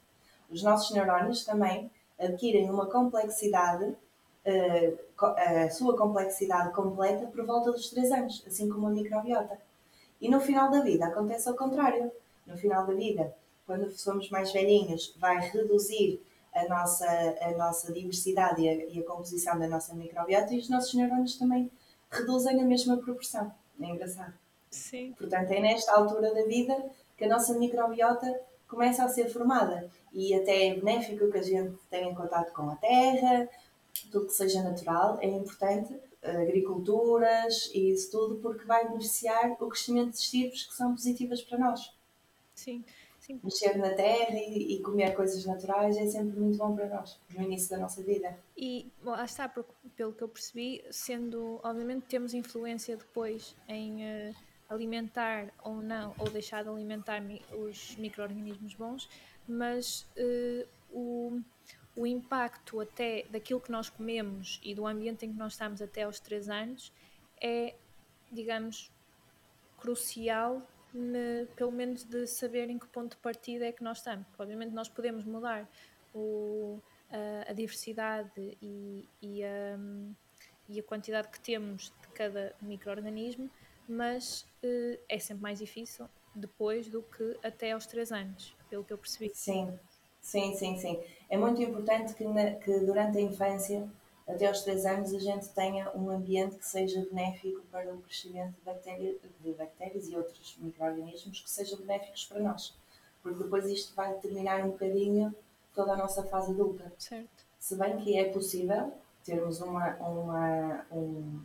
[0.50, 3.96] Os nossos neurónios também adquirem uma complexidade,
[4.46, 9.58] eh, a sua complexidade completa por volta dos 3 anos, assim como a microbiota.
[10.20, 12.12] E no final da vida acontece ao contrário.
[12.46, 16.22] No final da vida, quando somos mais velhinhos, vai reduzir
[16.54, 17.06] a nossa,
[17.42, 21.38] a nossa diversidade e a, e a composição da nossa microbiota e os nossos neurónios
[21.38, 21.70] também
[22.10, 23.52] reduzem a mesma proporção.
[23.80, 24.34] É engraçado.
[24.70, 25.14] Sim.
[25.18, 29.90] Portanto, é nesta altura da vida que a nossa microbiota começa a ser formada.
[30.14, 33.50] E até é benéfico que a gente tenha contato com a terra,
[34.12, 35.94] tudo que seja natural, é importante.
[36.24, 41.60] Agriculturas e isso tudo, porque vai beneficiar o crescimento de estirpes que são positivas para
[41.60, 41.94] nós.
[42.56, 42.84] Sim.
[43.20, 43.40] Sim.
[43.44, 47.42] Mexer na terra e, e, comer coisas naturais é sempre muito bom para nós, no
[47.42, 48.38] início da nossa vida.
[48.56, 54.36] E lá está, pelo que eu percebi, sendo, obviamente, temos influência depois em uh,
[54.70, 57.20] alimentar ou não, ou deixar de alimentar
[57.52, 59.10] os micro-organismos bons,
[59.48, 61.42] mas uh, o,
[61.96, 66.04] o impacto até daquilo que nós comemos e do ambiente em que nós estamos até
[66.04, 66.94] aos 3 anos
[67.42, 67.76] é,
[68.32, 68.92] digamos,
[69.78, 70.62] crucial
[71.56, 74.26] pelo menos de saber em que ponto de partida é que nós estamos.
[74.38, 75.70] Obviamente nós podemos mudar
[76.14, 76.80] o,
[77.10, 79.78] a, a, diversidade e, e, a,
[80.70, 83.50] e, a, quantidade que temos de cada microorganismo,
[83.88, 88.92] mas uh, é sempre mais difícil depois do que até aos 3 anos, pelo que
[88.92, 89.32] eu percebi.
[89.34, 89.78] Sim,
[90.22, 91.00] sim, sim, sim.
[91.30, 93.88] É muito importante que, na, que durante a infância
[94.28, 98.56] até aos 3 anos a gente tenha um ambiente que seja benéfico para o crescimento
[98.56, 102.74] de, bactéria, de bactérias e outros micro-organismos que sejam benéficos para nós.
[103.22, 105.34] Porque depois isto vai determinar um bocadinho
[105.76, 106.92] toda a nossa fase adulta.
[106.98, 107.46] Certo.
[107.60, 111.42] Se bem que é possível termos uma, uma, um,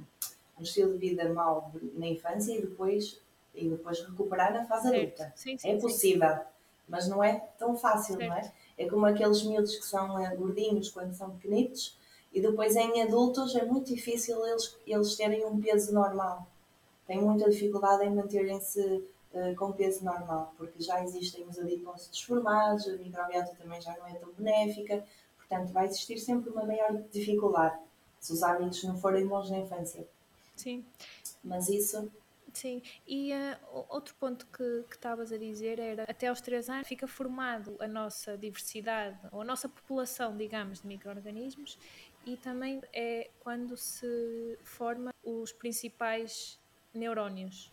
[0.59, 3.21] um estilo de vida mau na infância e depois,
[3.55, 5.23] e depois recuperar na fase certo.
[5.23, 5.33] adulta.
[5.37, 6.43] Sim, sim, é possível, sim.
[6.88, 8.29] mas não é tão fácil, certo.
[8.29, 8.53] não é?
[8.79, 11.99] É como aqueles miúdos que são eh, gordinhos quando são pequenitos
[12.33, 16.47] e depois em adultos é muito difícil eles, eles terem um peso normal.
[17.07, 22.87] Têm muita dificuldade em manterem-se uh, com peso normal, porque já existem os adipócitos formados,
[22.88, 25.05] a microbiota também já não é tão benéfica,
[25.37, 27.79] portanto vai existir sempre uma maior dificuldade
[28.21, 30.07] se os hábitos não forem bons na infância.
[30.55, 30.85] Sim.
[31.43, 32.11] Mas isso
[32.53, 37.07] Sim, e uh, outro ponto que estavas a dizer era até aos 3 anos fica
[37.07, 41.79] formado a nossa diversidade, ou a nossa população, digamos, de micro-organismos
[42.26, 46.59] e também é quando se forma os principais
[46.94, 47.72] neurónios.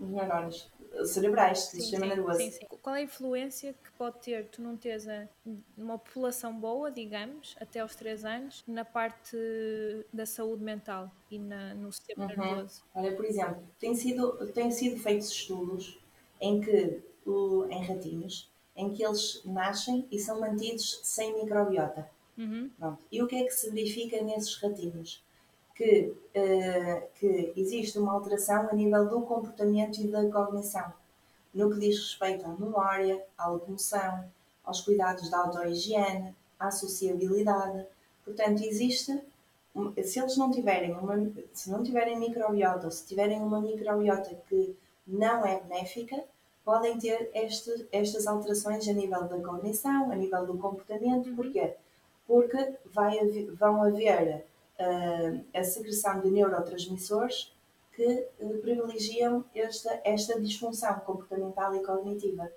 [0.00, 0.70] Os neurónios
[1.04, 2.38] cerebrais Sim, sistema sim, nervoso.
[2.38, 2.66] sim, sim.
[2.82, 5.26] Qual é a influência que pode ter tu não teres a-
[5.76, 9.36] uma população boa, digamos, até aos 3 anos, na parte
[10.12, 12.36] da saúde mental e na- no sistema Uhum.
[12.36, 12.82] nervoso?
[12.94, 15.98] Olha, por exemplo, tem sido, têm sido feitos estudos
[16.40, 17.02] em que,
[17.70, 22.08] em ratinhos, em que eles nascem e são mantidos sem microbiota.
[22.38, 22.70] Uhum.
[23.10, 25.24] E o que é que se verifica nesses ratinhos?
[25.74, 30.92] Que, eh, que existe uma alteração a nível do comportamento e da cognição,
[31.54, 34.24] no que diz respeito à memória, à locomoção,
[34.64, 37.86] aos cuidados da autohigiene, à sociabilidade.
[38.24, 39.22] Portanto, existe,
[40.02, 44.74] se eles não tiverem uma, se não tiverem microbiota, ou se tiverem uma microbiota que
[45.06, 46.24] não é benéfica,
[46.64, 51.28] podem ter este, estas alterações a nível da cognição, a nível do comportamento.
[51.28, 51.36] Uhum.
[51.36, 51.74] Porquê?
[52.26, 53.16] Porque vai
[53.58, 54.44] vão haver
[54.78, 57.52] ah, a secreção de neurotransmissores
[57.94, 58.28] que eh,
[58.60, 62.50] privilegiam esta, esta disfunção comportamental e cognitiva.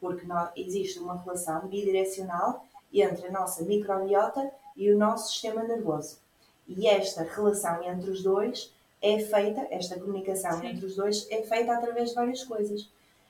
[0.00, 6.18] Porque nó- existe uma relação bidirecional entre a nossa microbiota e o nosso sistema nervoso.
[6.66, 10.68] E esta relação entre os dois é feita, esta comunicação Sim.
[10.68, 12.88] entre os dois é feita através de várias coisas.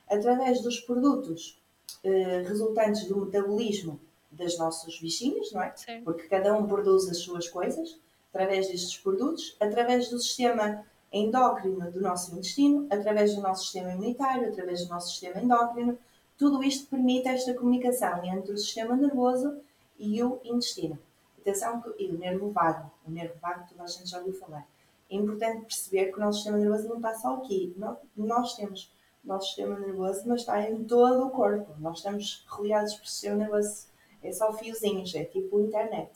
[0.09, 1.59] Através dos produtos
[2.03, 3.99] eh, resultantes do metabolismo
[4.31, 5.73] dos nossos bichinhos, não é?
[5.75, 6.03] Certo.
[6.03, 7.99] porque cada um produz as suas coisas
[8.33, 14.47] através destes produtos, através do sistema endócrino do nosso intestino, através do nosso sistema imunitário,
[14.47, 15.97] através do nosso sistema endócrino.
[16.37, 19.57] Tudo isto permite esta comunicação entre o sistema nervoso
[19.99, 20.97] e o intestino.
[21.39, 22.89] Atenção, que- e o nervo vago.
[23.05, 24.65] O nervo vago toda a gente já ouviu falar.
[25.09, 27.73] É importante perceber que o nosso sistema nervoso não está só aqui.
[27.77, 28.89] Nós, nós temos
[29.23, 31.75] o nosso sistema nervoso, mas está em todo o corpo.
[31.79, 33.90] Nós estamos religados por sistema nervoso.
[34.23, 36.11] É só fiozinhos, é tipo internet.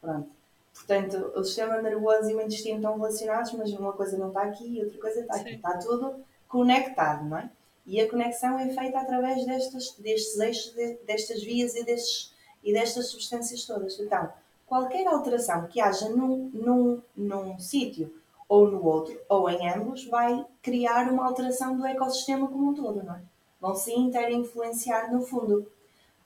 [0.00, 0.28] Pronto.
[0.74, 4.66] Portanto, o sistema nervoso e o intestino estão relacionados, mas uma coisa não está aqui
[4.66, 5.50] e outra coisa está aqui.
[5.50, 5.56] Sim.
[5.56, 6.16] Está tudo
[6.48, 7.50] conectado, não é?
[7.86, 12.72] E a conexão é feita através destas, destes eixos, de- destas vias e, destes, e
[12.72, 13.98] destas substâncias todas.
[13.98, 14.32] Então,
[14.66, 18.14] qualquer alteração que haja num, num, num sítio
[18.48, 23.02] ou no outro, ou em ambos, vai criar uma alteração do ecossistema como um todo,
[23.02, 23.22] não é?
[23.60, 25.66] Vão se interinfluenciar no fundo.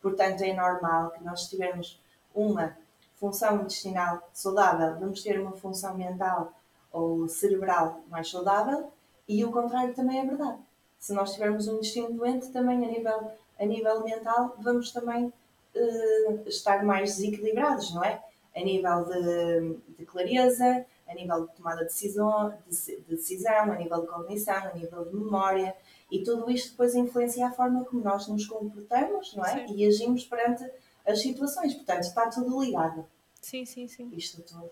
[0.06, 2.00] Portanto, é normal que nós tivermos
[2.32, 2.76] uma
[3.16, 6.52] função intestinal saudável, vamos ter uma função mental
[6.92, 8.88] ou cerebral mais saudável
[9.26, 10.60] e o contrário também é verdade.
[10.96, 15.32] Se nós tivermos um intestino doente, também a nível, a nível mental, vamos também
[15.74, 18.22] eh, estar mais desequilibrados, não é?
[18.54, 23.74] A nível de, de clareza, a nível de tomada de decisão, de, de decisão, a
[23.74, 25.74] nível de cognição, a nível de memória.
[26.10, 29.50] E tudo isto depois influencia a forma como nós nos comportamos, não é?
[29.50, 29.72] Certo.
[29.74, 30.64] E agimos perante
[31.06, 31.74] as situações.
[31.74, 33.06] Portanto, está tudo ligado.
[33.40, 34.10] Sim, sim, sim.
[34.14, 34.70] Isto tudo.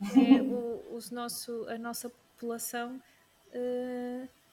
[0.00, 3.00] É, o, os nosso, a nossa população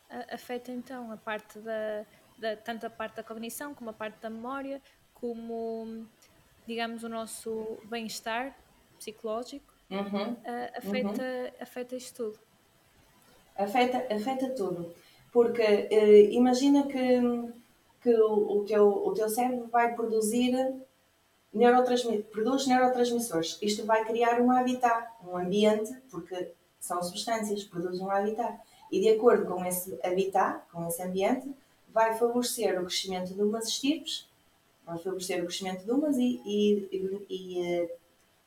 [0.10, 2.06] a- afeta então a parte da,
[2.40, 4.82] da tanto a parte da cognição como a parte da memória,
[5.13, 6.06] como
[6.66, 8.56] digamos o nosso bem-estar
[8.98, 10.36] psicológico, Uhum.
[10.44, 12.40] eh, afeta, afeta isto tudo.
[13.56, 14.94] Afeta, afeta tudo.
[15.38, 17.21] Porque eh, imagina que,
[18.02, 20.73] que o, o teu, o teu cérebro vai produzir
[21.54, 23.60] neurotransmi produz neurotransmissores.
[23.62, 28.58] Isto vai criar um habitat, um ambiente, porque são substâncias, produz um habitat.
[28.91, 31.47] E de acordo com esse habitat, com esse ambiente,
[31.93, 34.28] vai favorecer o crescimento de umas estirpes,
[34.84, 37.89] vai favorecer o crescimento de umas e, e, e,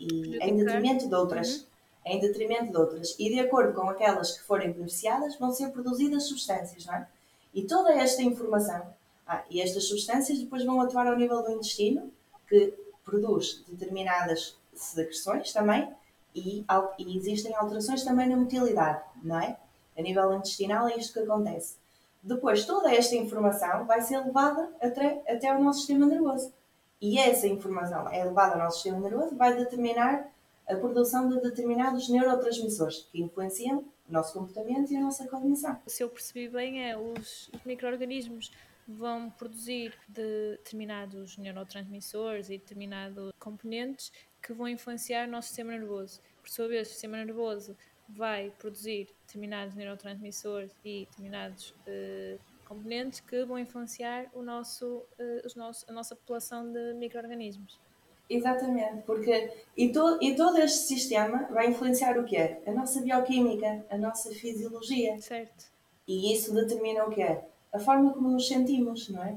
[0.00, 1.68] e, eh, em detrimento de outras.
[2.11, 3.14] Em detrimento de outras.
[3.20, 7.07] E de acordo com aquelas que forem beneficiadas, vão ser produzidas substâncias, não é?
[7.55, 8.83] E toda esta informação,
[9.25, 12.11] ah, e estas substâncias depois vão atuar ao nível do intestino,
[12.49, 15.88] que produz determinadas secreções também,
[16.35, 16.64] e,
[16.99, 19.57] e existem alterações também na motilidade, não é?
[19.96, 21.77] A nível intestinal é isto que acontece.
[22.20, 26.53] Depois, toda esta informação vai ser levada até, até ao nosso sistema nervoso.
[27.01, 30.29] E essa informação é levada ao nosso sistema nervoso, vai determinar
[30.70, 33.78] a produção de determinados neurotransmissores que influenciam
[34.09, 35.80] o nosso comportamento e a nossa cognição.
[35.87, 38.51] Se eu percebi bem, é os, os micro-organismos
[38.86, 46.20] vão produzir de- determinados neurotransmissores e determinados componentes que vão influenciar o nosso sistema nervoso.
[46.42, 47.76] Por sua vez, o sistema nervoso
[48.09, 55.57] vai produzir determinados neurotransmissores e determinados eh, componentes que vão influenciar o nosso, eh, os
[55.88, 57.78] a nossa população de micro-organismos.
[58.31, 62.59] Exatamente, porque e, to, e todo este sistema vai influenciar o quê?
[62.64, 65.20] A nossa bioquímica, a nossa fisiologia.
[65.20, 65.66] Certo?
[66.07, 67.39] E isso determina o quê?
[67.72, 69.37] A forma como nos sentimos, não é?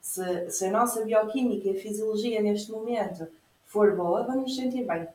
[0.00, 3.26] Se, se a nossa bioquímica e a fisiologia neste momento
[3.66, 5.08] for boa, vamos nos sentir bem.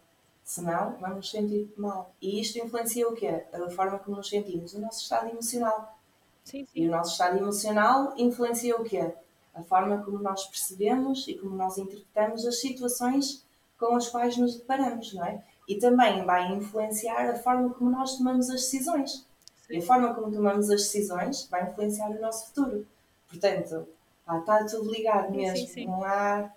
[0.43, 2.13] Se não, vamos nos sentir mal.
[2.21, 3.45] E isto influencia o quê?
[3.53, 5.97] A forma como nos sentimos, o nosso estado emocional.
[6.43, 6.67] Sim, sim.
[6.75, 9.11] E o nosso estado emocional influencia o quê?
[9.55, 13.45] A forma como nós percebemos e como nós interpretamos as situações
[13.77, 15.43] com as quais nos deparamos, não é?
[15.67, 19.25] E também vai influenciar a forma como nós tomamos as decisões.
[19.69, 22.85] E a forma como tomamos as decisões vai influenciar o nosso futuro.
[23.27, 23.87] Portanto,
[24.27, 25.57] ah, está tudo ligado mesmo.
[25.57, 25.85] Sim, sim.
[25.87, 26.51] Não há.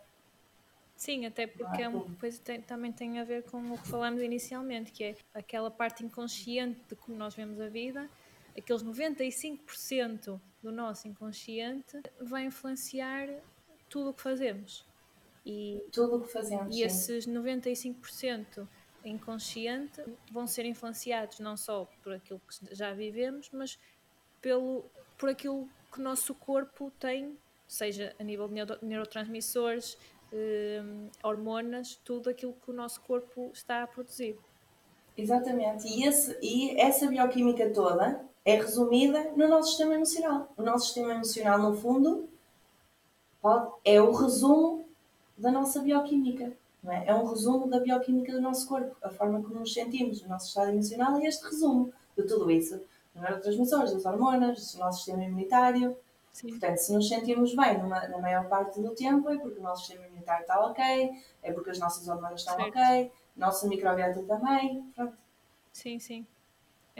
[0.96, 4.20] Sim, até porque é um, depois tem, também tem a ver com o que falamos
[4.20, 8.10] inicialmente, que é aquela parte inconsciente de como nós vemos a vida,
[8.58, 13.28] aqueles 95% do nosso inconsciente vai influenciar
[13.88, 14.84] tudo o que fazemos.
[15.44, 16.76] E, tudo o que fazemos.
[16.76, 18.66] E esses 95%
[19.04, 23.78] inconsciente vão ser influenciados não só por aquilo que já vivemos, mas
[24.40, 24.84] pelo,
[25.16, 29.96] por aquilo que o nosso corpo tem, seja a nível de neurotransmissores,
[30.32, 30.82] eh,
[31.22, 34.38] hormonas, tudo aquilo que o nosso corpo está a produzir.
[35.16, 40.48] Exatamente, e, esse, e essa bioquímica toda é resumida no nosso sistema emocional.
[40.56, 42.26] O nosso sistema emocional, no fundo,
[43.42, 44.86] pode, é o resumo
[45.36, 46.56] da nossa bioquímica.
[46.88, 47.10] É?
[47.10, 47.14] é?
[47.14, 50.70] um resumo da bioquímica do nosso corpo, a forma como nos sentimos, o nosso estado
[50.70, 52.80] emocional é este resumo de tudo isso
[53.14, 55.94] neurotransmissores, das hormonas, do nosso sistema imunitário.
[56.32, 56.48] Sim.
[56.50, 59.84] Portanto, se nos sentimos bem numa, na maior parte do tempo, é porque o nosso
[59.84, 61.10] sistema imunitário está ok,
[61.42, 62.78] é porque as nossas hormonas estão certo.
[62.78, 64.90] ok, nossa microbiota também.
[64.94, 65.18] Pronto.
[65.70, 66.26] Sim, sim.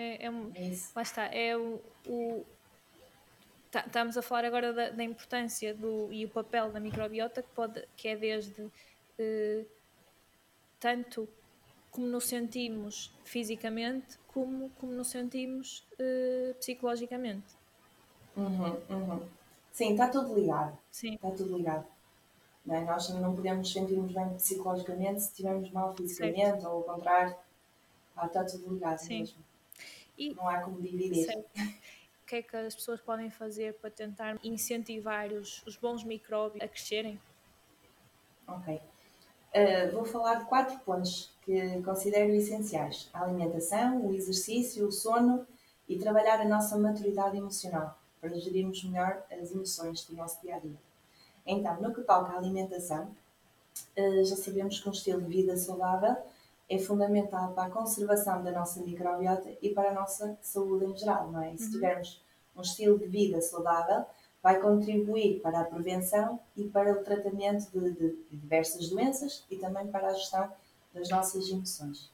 [0.00, 1.80] É, é, um, é lá está, é o.
[2.06, 2.46] o
[3.68, 7.48] tá, estamos a falar agora da, da, importância do, e o papel da microbiota, que,
[7.50, 8.70] pode, que é desde
[9.18, 9.64] eh,
[10.78, 11.28] tanto
[11.90, 17.56] como nos sentimos fisicamente, como, como nos sentimos uh, psicologicamente.
[18.36, 19.20] Uhum, uhum.
[19.72, 20.78] Sim, está tudo ligado.
[20.92, 21.14] Sim.
[21.14, 21.86] Está tudo ligado.
[22.64, 22.84] Não é?
[22.84, 26.68] Nós não podemos sentir-nos bem psicologicamente se estivermos mal fisicamente certo.
[26.68, 27.34] ou ao contrário.
[28.16, 29.20] Ah, está tudo ligado Sim.
[29.20, 29.47] mesmo.
[30.18, 31.24] E, não há como dividir.
[31.24, 31.48] Certo.
[32.22, 36.62] O que é que as pessoas podem fazer para tentar incentivar os, os bons micróbios
[36.62, 37.18] a crescerem?
[38.46, 38.74] Ok.
[38.74, 45.46] Uh, vou falar de quatro pontos que considero essenciais: a alimentação, o exercício, o sono
[45.88, 50.58] e trabalhar a nossa maturidade emocional para gerirmos melhor as emoções do nosso dia a
[50.58, 50.76] dia.
[51.46, 53.10] Então, no que toca à alimentação,
[53.96, 56.16] uh, já sabemos que um estilo de vida saudável
[56.68, 61.30] é fundamental para a conservação da nossa microbiota e para a nossa saúde em geral,
[61.30, 61.56] não é?
[61.56, 61.70] Se uhum.
[61.70, 62.22] tivermos
[62.54, 64.04] um estilo de vida saudável,
[64.42, 69.86] vai contribuir para a prevenção e para o tratamento de, de, diversas doenças e também
[69.88, 70.50] para a gestão
[70.92, 72.10] das nossas emoções.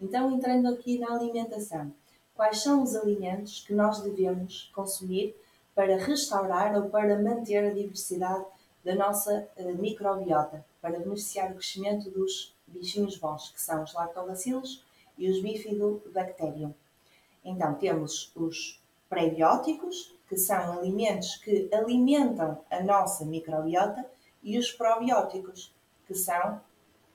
[0.00, 1.92] Então, entrando aqui na alimentação,
[2.34, 5.36] quais são os alimentos que nós devemos consumir
[5.74, 8.44] para restaurar ou para manter a diversidade
[8.84, 14.84] da nossa uh, microbiota, para beneficiar o crescimento dos bichinhos bons, que são os lactobacilos
[15.16, 16.74] e os bifidobacterium.
[17.44, 24.04] Então, temos os prebióticos, que são alimentos que alimentam a nossa microbiota,
[24.42, 25.74] e os probióticos,
[26.06, 26.60] que são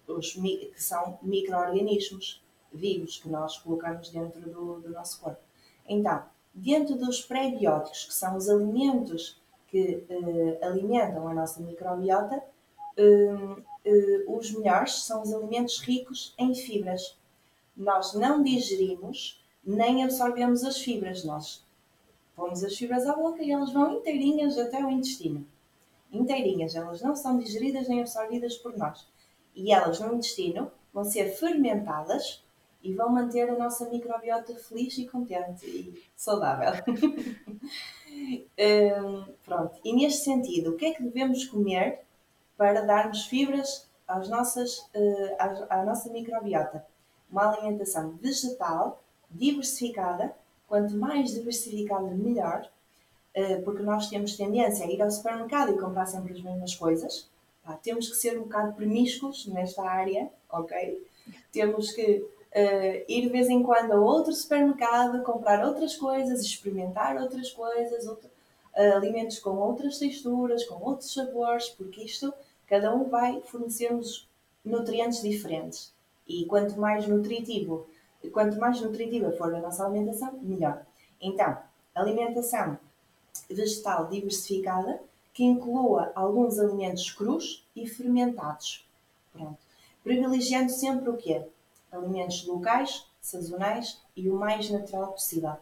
[0.07, 2.41] os que são micro-organismos
[2.71, 5.41] vivos que nós colocamos dentro do, do nosso corpo.
[5.87, 12.41] Então, dentro dos prebióticos, que são os alimentos que eh, alimentam a nossa microbiota,
[12.97, 17.17] eh, eh, os melhores são os alimentos ricos em fibras.
[17.75, 21.65] Nós não digerimos nem absorvemos as fibras, nós
[22.35, 25.45] pomos as fibras à boca e elas vão inteirinhas até o intestino.
[26.11, 29.07] Inteirinhas, elas não são digeridas nem absorvidas por nós.
[29.55, 32.43] E elas no intestino vão ser fermentadas
[32.83, 36.71] e vão manter a nossa microbiota feliz e contente e saudável.
[39.43, 42.06] pronto, e neste sentido, o que é que devemos comer
[42.57, 45.35] para darmos fibras às nossas, uh,
[45.69, 46.85] à, à nossa microbiota?
[47.31, 50.35] Uma alimentação vegetal, diversificada,
[50.67, 52.67] quanto mais diversificada, melhor,
[53.35, 57.29] uh, porque nós temos tendência a ir ao supermercado e comprar sempre as mesmas coisas.
[57.83, 61.05] temos que ser um bocado promíscuos nesta área, ok?
[61.51, 62.25] Temos que
[62.57, 68.07] uh, ir de vez em quando a outro supermercado, comprar outras coisas, experimentar outras coisas,
[68.07, 68.29] outro,
[68.75, 72.33] uh, alimentos com outras texturas, com outros sabores, porque isto,
[72.67, 74.27] cada um vai fornecer-nos
[74.63, 75.93] nutrientes diferentes.
[76.27, 77.87] E quanto mais nutritivo,
[78.31, 80.85] quanto mais nutritiva for a nossa alimentação, melhor.
[81.21, 81.57] Então,
[81.95, 82.77] alimentação
[83.49, 85.01] vegetal diversificada,
[85.33, 88.85] que inclua alguns alimentos crus e fermentados.
[89.31, 89.57] Pronto.
[90.03, 91.43] Privilegiando sempre o quê?
[91.91, 95.55] alimentos locais, sazonais e o mais natural possível.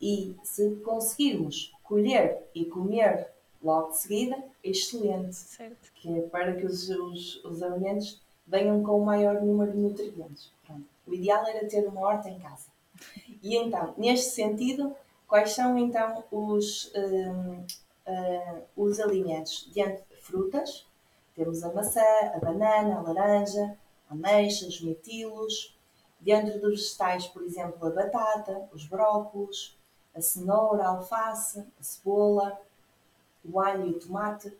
[0.00, 3.30] E se conseguirmos colher e comer
[3.62, 5.34] logo de seguida, excelente.
[5.34, 5.92] Certo.
[5.94, 10.52] Que é para que os, os, os alimentos venham com o maior número de nutrientes.
[10.66, 10.84] Pronto.
[11.06, 12.68] O ideal era ter uma horta em casa.
[13.42, 14.94] E então, neste sentido,
[15.28, 19.68] Quais são então os, um, uh, os alimentos?
[19.74, 20.86] Diante de frutas,
[21.36, 22.00] temos a maçã,
[22.34, 23.76] a banana, a laranja,
[24.08, 25.76] ameixas, mirtilos.
[26.18, 29.78] Dentro dos vegetais, por exemplo, a batata, os brócolos,
[30.14, 32.58] a cenoura, a alface, a cebola,
[33.44, 34.52] o alho e o tomate.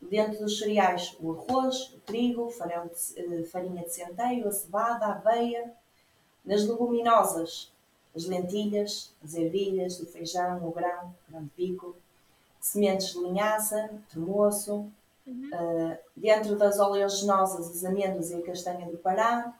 [0.00, 5.72] Dentro dos cereais, o arroz, o trigo, de, farinha de centeio, a cevada, a aveia.
[6.44, 7.70] Nas leguminosas,
[8.16, 11.94] as lentilhas, as ervilhas, o feijão, o grão, grão de bico,
[12.60, 14.90] sementes de linhaça, tremoço.
[15.26, 15.50] Uhum.
[15.52, 19.54] Uh, dentro das oleaginosas, as amêndoas e a castanha do Pará.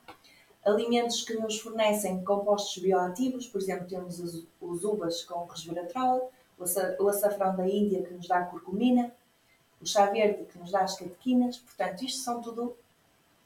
[0.64, 6.30] Alimentos que nos fornecem compostos bioativos, por exemplo, temos os, os uvas com resveratrol,
[6.98, 9.12] o açafrão da Índia que nos dá curcumina,
[9.80, 11.58] o chá verde que nos dá as catequinas.
[11.58, 12.76] Portanto, isto são tudo,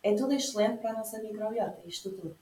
[0.03, 2.37] é tudo excelente para a nossa microbiota, isto tudo.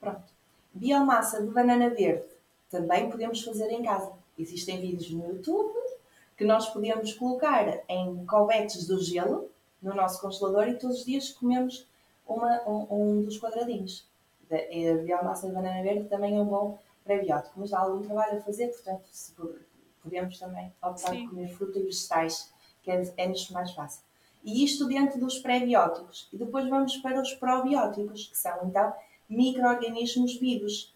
[0.00, 0.24] Pronto.
[0.72, 2.26] Biomassa de banana verde
[2.70, 4.12] também podemos fazer em casa.
[4.38, 5.74] Existem vídeos no YouTube
[6.36, 9.50] que nós podemos colocar em cobetes do gelo
[9.80, 11.86] no nosso congelador e todos os dias comemos
[12.26, 14.06] uma, um, um dos quadradinhos.
[14.50, 18.42] A biomassa de banana verde também é um bom prebiótico, mas dá algum trabalho a
[18.42, 19.04] fazer, portanto,
[20.06, 21.24] podemos também optar Sim.
[21.24, 24.02] por comer fruta e vegetais que é, é nos mais fácil.
[24.44, 26.28] E isto dentro dos pré-bióticos.
[26.32, 28.94] E depois vamos para os probióticos, que são então
[29.28, 30.94] micro-organismos vivos.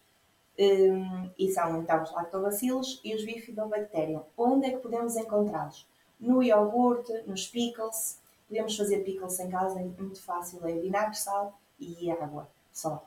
[0.57, 4.23] Um, e são então os lactobacilos e os bifidobacterium.
[4.37, 5.85] Onde é que podemos encontrá-los?
[6.21, 8.21] No iogurte, nos pickles.
[8.47, 13.05] Podemos fazer pickles em casa, é muito fácil, é vinagre, sal e água só.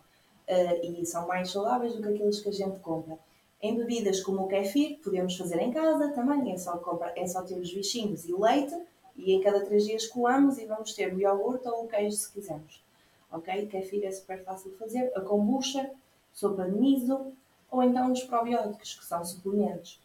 [0.50, 3.18] Uh, e são mais saudáveis do que aqueles que a gente compra.
[3.64, 7.42] Em bebidas como o kefir, podemos fazer em casa também, é só, comprar, é só
[7.44, 8.78] ter os bichinhos e leite,
[9.16, 12.30] e em cada três dias coamos e vamos ter o iogurte ou o queijo se
[12.30, 12.84] quisermos.
[13.32, 13.68] Ok?
[13.68, 15.14] Kefir é super fácil de fazer.
[15.16, 15.90] A kombucha,
[16.34, 17.32] sopa de miso,
[17.72, 19.98] ou então os probióticos, que são suplementos.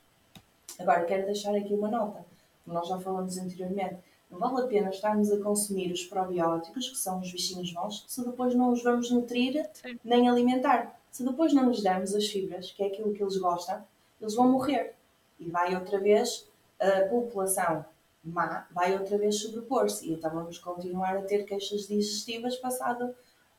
[0.78, 2.24] Agora, quero deixar aqui uma nota,
[2.64, 3.96] que nós já falamos anteriormente.
[4.30, 8.24] Não vale a pena estarmos a consumir os probióticos, que são os bichinhos bons, se
[8.24, 9.68] depois não os vamos nutrir
[10.04, 10.97] nem alimentar.
[11.18, 13.84] Se depois não lhes dermos as fibras, que é aquilo que eles gostam,
[14.20, 14.94] eles vão morrer.
[15.40, 16.48] E vai outra vez
[16.78, 17.84] a população
[18.22, 20.06] má, vai outra vez sobrepor-se.
[20.06, 23.12] E então vamos continuar a ter queixas digestivas passado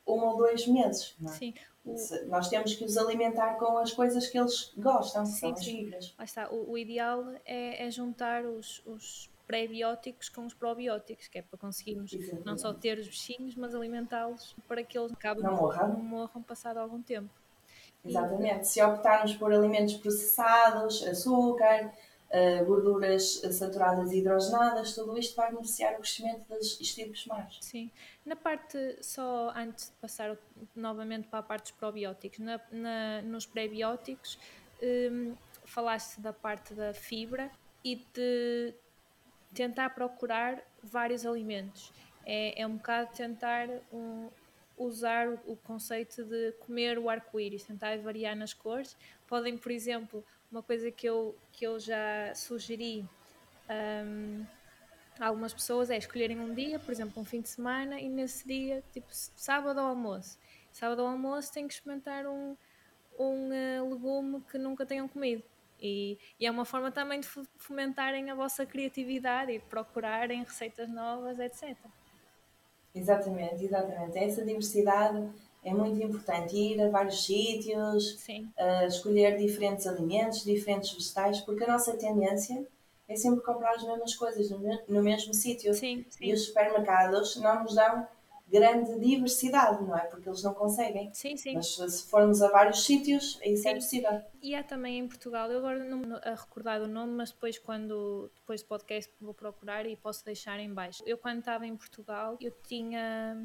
[0.07, 1.17] um ou dois meses.
[1.21, 1.27] É?
[1.27, 1.53] Sim.
[1.83, 1.95] O...
[2.27, 5.65] Nós temos que os alimentar com as coisas que eles gostam, que sim, são as
[5.65, 6.15] fibras.
[6.17, 6.49] Lá está.
[6.49, 11.59] O, o ideal é, é juntar os, os pré-bióticos com os probióticos, que é para
[11.59, 12.45] conseguirmos Exatamente.
[12.45, 15.89] não só ter os bichinhos, mas alimentá-los para que eles acabem não, morram.
[15.89, 17.29] não morram passado algum tempo.
[18.03, 18.67] Exatamente.
[18.67, 21.93] Se optarmos por alimentos processados, açúcar,
[22.29, 27.57] uh, gorduras saturadas e hidrogenadas, tudo isto vai beneficiar o crescimento das estirpes más.
[27.61, 27.91] Sim.
[28.25, 30.37] Na parte, só antes de passar
[30.75, 34.39] novamente para a parte dos probióticos, na, na nos pré-bióticos,
[34.81, 35.35] um,
[35.65, 37.51] falaste da parte da fibra
[37.83, 38.73] e de
[39.53, 41.91] tentar procurar vários alimentos.
[42.25, 44.29] É, é um bocado tentar um,
[44.79, 48.97] usar o, conceito de comer o arco-íris, tentar variar nas cores.
[49.27, 53.05] Podem, por exemplo, uma coisa que eu, que eu já sugeri
[53.69, 54.45] um,
[55.19, 58.47] a algumas pessoas é escolherem um dia, por exemplo, um fim de semana, e nesse
[58.47, 60.39] dia, tipo sábado ao almoço.
[60.71, 62.55] Sábado ao almoço têm que experimentar um,
[63.19, 65.43] um uh, legume que nunca tenham comido.
[65.81, 67.27] E, e, é uma forma também de
[67.57, 71.77] fomentarem a vossa criatividade e procurarem receitas novas, etc.
[72.93, 74.17] Exatamente, exatamente.
[74.17, 75.29] Essa diversidade
[75.63, 76.55] é muito importante.
[76.55, 78.17] Ir a vários sítios,
[78.57, 82.65] uh, escolher diferentes alimentos, diferentes vegetais, porque a nossa tendência
[83.07, 85.73] é sempre comprar as mesmas coisas no, no mesmo sítio.
[86.21, 88.07] E os supermercados não nos dão
[88.49, 90.01] grande diversidade, não é?
[90.01, 91.09] Porque eles não conseguem.
[91.13, 91.53] Sim, sim.
[91.53, 93.69] Mas se formos a vários sítios, isso é sim.
[93.69, 94.21] é possível.
[94.41, 98.31] E há também em Portugal, eu agora não a recordar o nome, mas depois quando
[98.35, 101.03] depois do podcast vou procurar e posso deixar em baixo.
[101.05, 103.37] Eu quando estava em Portugal, eu tinha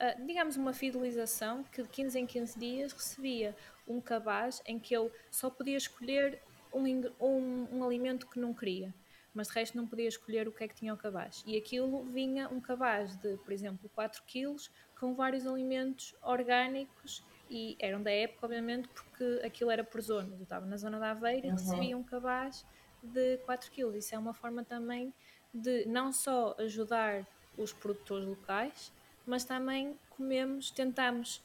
[0.00, 3.54] Uh, digamos, uma fidelização que de 15 em 15 dias recebia
[3.86, 6.40] um cabaz em que eu só podia escolher
[6.72, 6.86] um,
[7.20, 8.94] um, um alimento que não queria
[9.34, 11.42] mas de resto não podia escolher o que é que tinha o cabaz.
[11.46, 14.56] E aquilo vinha um cabaz de, por exemplo, 4 kg
[14.98, 20.38] com vários alimentos orgânicos e eram da época, obviamente, porque aquilo era por zonas.
[20.38, 21.54] Eu estava na zona da Aveira uhum.
[21.54, 22.66] e recebia um cabaz
[23.02, 23.96] de 4 kg.
[23.96, 25.12] Isso é uma forma também
[25.52, 27.26] de não só ajudar
[27.56, 28.92] os produtores locais,
[29.26, 31.42] mas também comemos, tentamos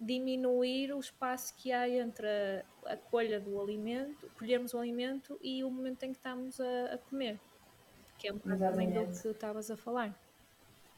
[0.00, 5.64] diminuir o espaço que há entre a, a colha do alimento, colhermos o alimento e
[5.64, 7.38] o momento em que estamos a, a comer,
[8.16, 10.16] que é um bocado também do que estavas a falar.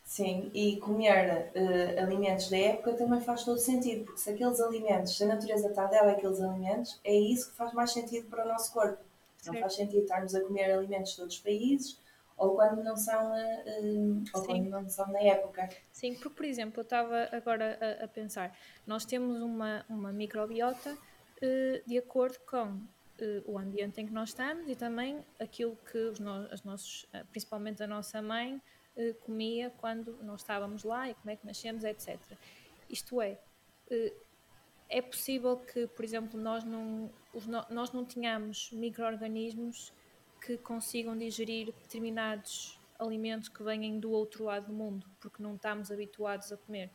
[0.04, 5.16] Sim, e comer uh, alimentos da época também faz todo sentido, porque se aqueles alimentos,
[5.16, 8.48] se a natureza está dela aqueles alimentos, é isso que faz mais sentido para o
[8.48, 8.98] nosso corpo.
[9.46, 11.98] Não faz sentido estarmos a comer alimentos de outros países
[12.40, 15.68] ou quando não são, uh, ou quando não são na época.
[15.92, 20.94] Sim, porque, por exemplo, eu estava agora a, a pensar, nós temos uma, uma microbiota
[20.94, 22.80] uh, de acordo com
[23.44, 27.82] o ambiente em que nós estamos e também aquilo que os no, as nossos, principalmente
[27.82, 28.62] a nossa mãe,
[29.26, 32.18] comia quando nós estávamos lá e como é que nascemos, etc.
[32.88, 33.38] Isto é,
[34.88, 37.10] é possível que, por exemplo, nós não,
[37.68, 39.92] nós não tenhamos micro-organismos
[40.40, 45.90] que consigam digerir determinados alimentos que vêm do outro lado do mundo, porque não estamos
[45.90, 46.90] habituados a comer.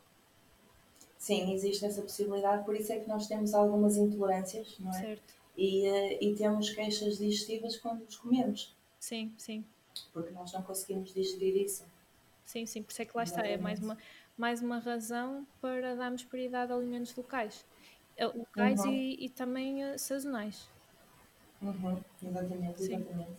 [1.18, 5.00] Sim, existe essa possibilidade, por isso é que nós temos algumas intolerâncias, não é?
[5.00, 5.34] Certo.
[5.56, 8.76] E, uh, e temos queixas digestivas quando os comemos.
[9.00, 9.64] Sim, sim.
[10.12, 11.84] Porque nós não conseguimos digerir isso.
[12.44, 13.96] Sim, sim, por isso é que lá está, é mais uma,
[14.36, 17.64] mais uma razão para darmos prioridade a alimentos locais.
[18.16, 18.92] Eh, locais uhum.
[18.92, 20.68] e, e, também uh, sazonais.
[21.66, 23.30] Uhum, exatamente, exatamente.
[23.30, 23.36] Sim.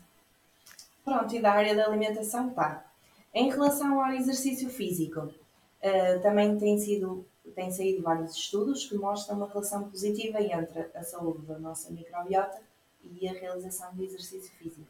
[1.04, 2.86] Pronto, e da área da alimentação, pá.
[3.34, 7.26] Em relação ao exercício físico, uh, também tem sido
[7.56, 12.62] têm saído vários estudos que mostram uma relação positiva entre a saúde da nossa microbiota
[13.04, 14.88] e a realização de exercício físico.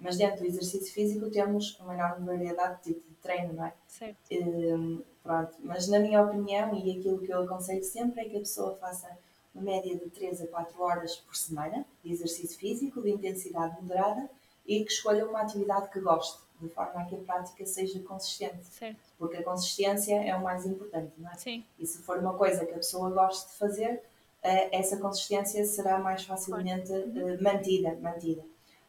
[0.00, 3.72] Mas dentro do exercício físico temos uma enorme variedade de tipos de treino, não é?
[3.86, 4.18] Certo.
[4.32, 8.40] Um, pronto, mas na minha opinião e aquilo que eu aconselho sempre é que a
[8.40, 9.16] pessoa faça
[9.54, 14.28] uma média de 3 a 4 horas por semana de exercício físico de intensidade moderada
[14.66, 18.64] e que escolha uma atividade que goste, de forma a que a prática seja consistente.
[18.66, 18.98] Certo.
[19.18, 21.34] Porque a consistência é o mais importante, não é?
[21.34, 21.64] Sim.
[21.78, 24.02] E se for uma coisa que a pessoa goste de fazer,
[24.42, 27.38] eh, essa consistência será mais facilmente uhum.
[27.40, 27.96] mantida.
[28.00, 28.44] mantida.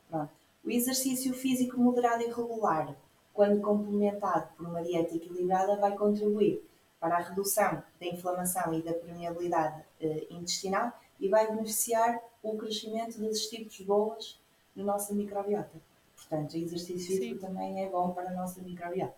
[0.10, 0.32] Pronto.
[0.64, 2.96] O exercício físico moderado e regular,
[3.34, 6.64] quando complementado por uma dieta equilibrada, vai contribuir
[7.04, 13.20] para a redução da inflamação e da permeabilidade eh, intestinal e vai beneficiar o crescimento
[13.20, 14.40] das estirpes boas
[14.74, 15.82] na nossa microbiota.
[16.16, 17.46] Portanto, o exercício físico Sim.
[17.46, 19.18] também é bom para a nossa microbiota.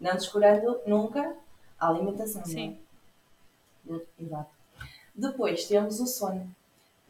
[0.00, 1.36] Não descurando nunca
[1.78, 2.42] a alimentação.
[2.42, 2.78] Sim.
[3.84, 4.00] Não é?
[4.18, 4.50] Exato.
[5.14, 6.50] Depois temos o sono.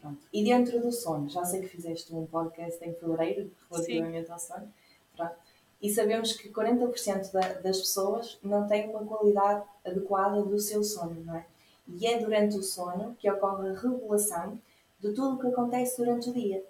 [0.01, 0.27] Pronto.
[0.33, 4.33] E dentro do sono, já sei que fizeste um podcast em fevereiro relativamente Sim.
[4.33, 4.75] ao sono.
[5.15, 5.37] Pronto.
[5.81, 11.23] E sabemos que 40% da, das pessoas não têm uma qualidade adequada do seu sono,
[11.25, 11.47] não é?
[11.87, 14.59] E é durante o sono que ocorre a regulação
[14.99, 16.65] de tudo o que acontece durante o dia.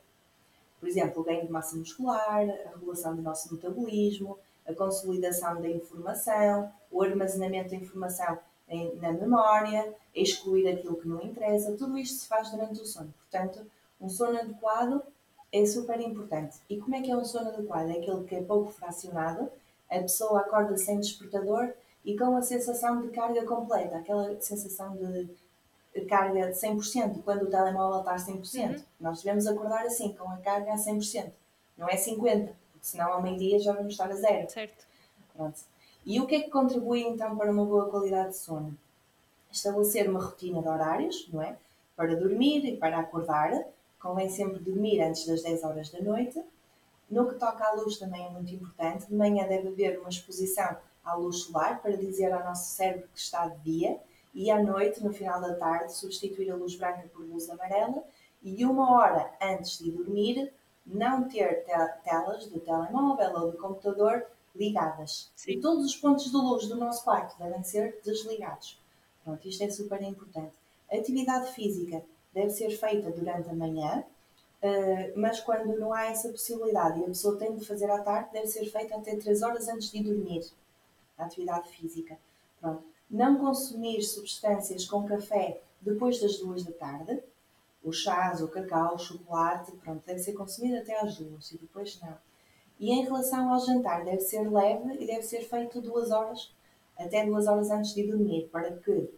[0.79, 5.69] Por exemplo, o ganho de massa muscular, a regulação do nosso metabolismo, a consolidação da
[5.69, 8.39] informação, o armazenamento da informação
[9.01, 13.15] na memória, excluir aquilo que não interessa, tudo isto se faz durante o sono.
[13.19, 13.65] Portanto,
[14.01, 15.03] um sono adequado
[15.53, 16.59] é super importante.
[16.68, 17.88] E como é que é um sono adequado?
[17.90, 19.51] É aquele que é pouco fracionado,
[19.90, 21.72] a pessoa acorda sem despertador
[22.05, 25.28] e com a sensação de carga completa, aquela sensação de
[26.09, 28.76] carga de 100%, quando o telemóvel está a 100%.
[28.76, 28.82] Uhum.
[29.01, 31.30] Nós devemos acordar assim, com a carga a 100%,
[31.76, 34.51] não é 50%, porque senão ao meio-dia já vamos estar a zero.
[34.51, 34.86] Certo.
[35.34, 35.61] Pronto.
[36.05, 38.76] E o que é que contribui então para uma boa qualidade de sono?
[39.51, 41.57] Estabelecer uma rotina de horários, não é?
[41.97, 43.51] Para dormir e para acordar.
[44.07, 46.41] Convém sempre dormir antes das 10 horas da noite.
[47.11, 49.07] No que toca à luz também é muito importante.
[49.07, 53.19] De manhã deve haver uma exposição à luz solar para dizer ao nosso cérebro que
[53.19, 53.99] está de dia
[54.33, 58.05] e à noite, no final da tarde, substituir a luz branca por luz amarela
[58.45, 60.53] e uma hora antes de dormir
[60.87, 61.65] não ter
[62.05, 65.33] telas de telemóvel ou de computador ligadas.
[65.35, 65.53] Sim.
[65.53, 68.81] E todos os pontos de luz do nosso quarto devem ser desligados.
[69.25, 70.53] Pronto, isto é super importante.
[70.93, 72.05] Atividade física
[72.37, 74.05] deve ser feita durante a manhã,
[74.61, 78.28] eh, mas quando não há essa possibilidade e a pessoa tem de fazer à tarde,
[78.30, 80.45] deve ser feita até 3 horas antes de dormir.
[81.16, 82.18] A atividade física.
[82.61, 82.84] Pronto.
[83.11, 87.22] Não consumir substâncias com café depois das 2 da tarde.
[87.82, 91.99] O chás, o cacau, o chocolate, pronto, deve ser consumido até às 2 e depois
[92.03, 92.18] não.
[92.78, 96.53] E em relação ao jantar, deve ser leve e deve ser feito duas horas,
[96.99, 99.09] até duas horas antes de dormir, para que,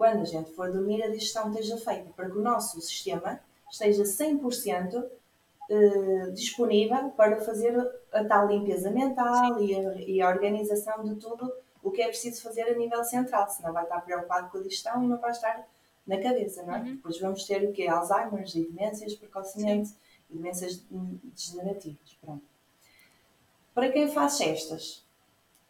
[0.00, 3.38] quando a gente for dormir, a digestão esteja feita, para que o nosso sistema
[3.70, 5.06] esteja 100%
[5.68, 7.76] eh, disponível para fazer
[8.10, 12.42] a tal limpeza mental e a, e a, organização de tudo o que é preciso
[12.42, 15.68] fazer a nível central, senão vai estar preocupado com a digestão e não vai estar
[16.06, 16.78] na cabeça, não é?
[16.78, 16.94] Uhum.
[16.94, 17.86] Depois vamos ter o quê?
[17.86, 19.90] Alzheimer's e demências precocemente
[20.30, 22.44] e demências degenerativas, pronto.
[23.74, 25.04] Para quem faz cestas,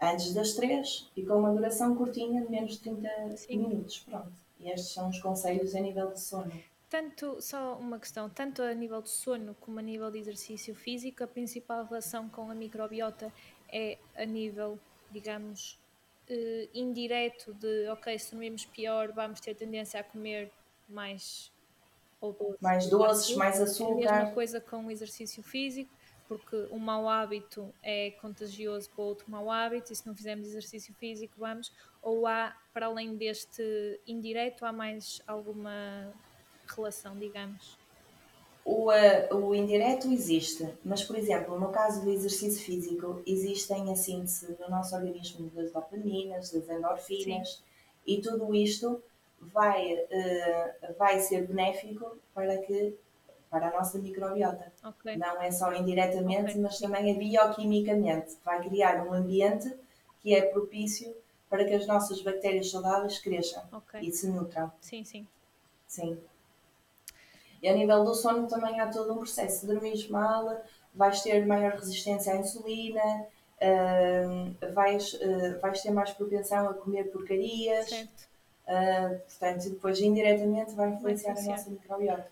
[0.00, 3.58] antes das três e com uma duração curtinha de menos de 30 Sim.
[3.58, 4.00] minutos.
[4.00, 4.32] Pronto.
[4.58, 6.52] E estes são os conselhos a nível de sono.
[6.88, 11.22] Tanto, só uma questão, tanto a nível de sono como a nível de exercício físico,
[11.22, 13.32] a principal relação com a microbiota
[13.72, 14.78] é a nível,
[15.10, 15.78] digamos,
[16.28, 20.50] uh, indireto de, ok, se dormirmos pior, vamos ter tendência a comer
[20.88, 21.52] mais
[22.20, 24.02] ou doces, mais doces, mais açúcar.
[24.02, 25.90] É a mesma coisa com o exercício físico,
[26.30, 30.94] porque um mau hábito é contagioso para outro mau hábito, e se não fizermos exercício
[30.94, 31.72] físico, vamos.
[32.00, 36.14] Ou há, para além deste indireto, há mais alguma
[36.68, 37.76] relação, digamos?
[38.64, 43.96] O, uh, o indireto existe, mas, por exemplo, no caso do exercício físico, existem a
[43.96, 47.62] síntese no nosso organismo das dopaminas, das endorfinas, Sim.
[48.06, 49.02] e tudo isto
[49.40, 52.94] vai, uh, vai ser benéfico para que
[53.50, 54.72] para a nossa microbiota.
[54.84, 55.16] Okay.
[55.16, 56.60] Não é só indiretamente, okay.
[56.60, 58.36] mas também é bioquimicamente.
[58.44, 59.74] Vai criar um ambiente
[60.20, 61.14] que é propício
[61.48, 64.00] para que as nossas bactérias saudáveis cresçam okay.
[64.02, 64.70] e se nutram.
[64.80, 65.26] Sim, sim.
[65.86, 66.16] Sim.
[67.60, 69.60] E a nível do sono também há todo um processo.
[69.60, 70.62] Se dormires mal,
[70.94, 73.26] vais ter maior resistência à insulina,
[73.60, 77.88] uh, vais, uh, vais ter mais propensão a comer porcarias.
[77.88, 78.30] Certo.
[78.66, 82.28] Uh, portanto, depois indiretamente vai influenciar, a nossa microbiota.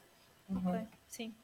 [0.48, 0.68] Uhum.
[0.68, 1.34] Ok, sim.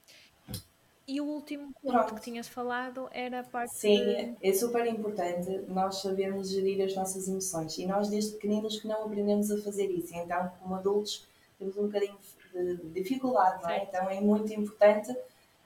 [1.07, 2.15] E o último ponto Pronto.
[2.15, 3.75] que tinhas falado era a parte.
[3.75, 4.37] Sim, de...
[4.43, 7.77] é super importante nós sabermos gerir as nossas emoções.
[7.77, 10.15] E nós, desde pequeninos, que não aprendemos a fazer isso.
[10.17, 11.27] Então, como adultos,
[11.59, 12.17] temos um bocadinho
[12.55, 13.83] de dificuldade, não é?
[13.83, 15.15] Então, é muito importante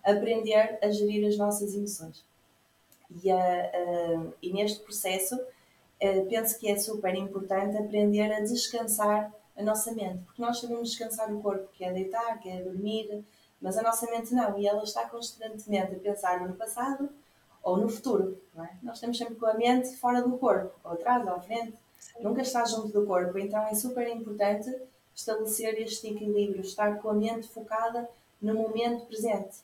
[0.02, 2.24] aprender a gerir as nossas emoções.
[3.22, 9.62] E, uh, e neste processo, uh, penso que é super importante aprender a descansar a
[9.62, 13.24] nossa mente, porque nós sabemos descansar o corpo, que é deitar, que é dormir,
[13.60, 17.08] mas a nossa mente não, e ela está constantemente a pensar no passado
[17.62, 18.40] ou no futuro.
[18.56, 18.68] É?
[18.82, 22.22] Nós estamos sempre com a mente fora do corpo, ou atrás, ou à frente, Sim.
[22.22, 24.74] nunca está junto do corpo, então é super importante
[25.14, 28.08] estabelecer este equilíbrio, estar com a mente focada
[28.40, 29.58] no momento presente,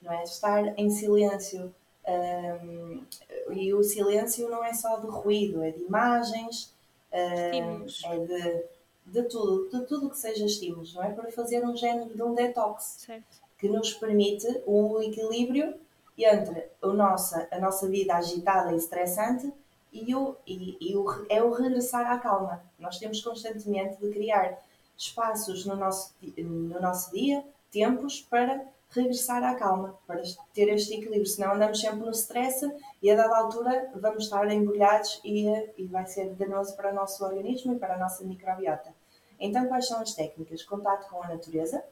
[0.00, 0.22] não é?
[0.22, 1.74] Estar em silêncio.
[2.06, 3.04] Um,
[3.50, 6.72] e o silêncio não é só de ruído, é de imagens,
[7.12, 8.64] um, é de
[9.10, 11.10] de tudo, de tudo que seja estímulos, não é?
[11.10, 13.39] Para fazer um género de um detox certo.
[13.60, 15.74] Que nos permite um equilíbrio
[16.18, 19.52] entre a nossa, a nossa vida agitada e estressante
[19.92, 22.62] e, o, e, e o, é o regressar à calma.
[22.78, 24.58] Nós temos constantemente de criar
[24.96, 31.26] espaços no nosso, no nosso dia, tempos para regressar à calma, para ter este equilíbrio.
[31.26, 32.70] Senão andamos sempre no stress
[33.02, 35.46] e a dada altura vamos estar embrulhados e,
[35.76, 38.92] e vai ser danoso para o nosso organismo e para a nossa microbiota.
[39.38, 40.62] Então, quais são as técnicas?
[40.62, 41.82] Contato com a natureza.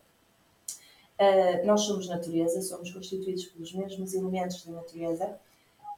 [1.19, 5.39] Uh, nós somos natureza, somos constituídos pelos mesmos elementos da natureza,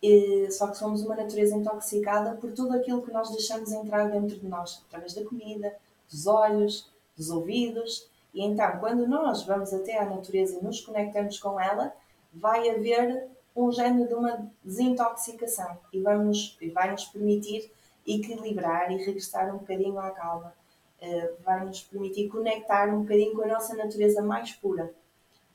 [0.02, 4.38] e, só que somos uma natureza intoxicada por tudo aquilo que nós deixamos entrar dentro
[4.38, 5.76] de nós, através da comida,
[6.10, 8.08] dos olhos, dos ouvidos.
[8.32, 11.92] E então, quando nós vamos até à natureza e nos conectamos com ela,
[12.32, 17.70] vai haver um género de uma desintoxicação e, vamos, e vai nos permitir
[18.06, 20.54] equilibrar e regressar um bocadinho à calma.
[21.02, 24.94] Uh, vai nos permitir conectar um bocadinho com a nossa natureza mais pura.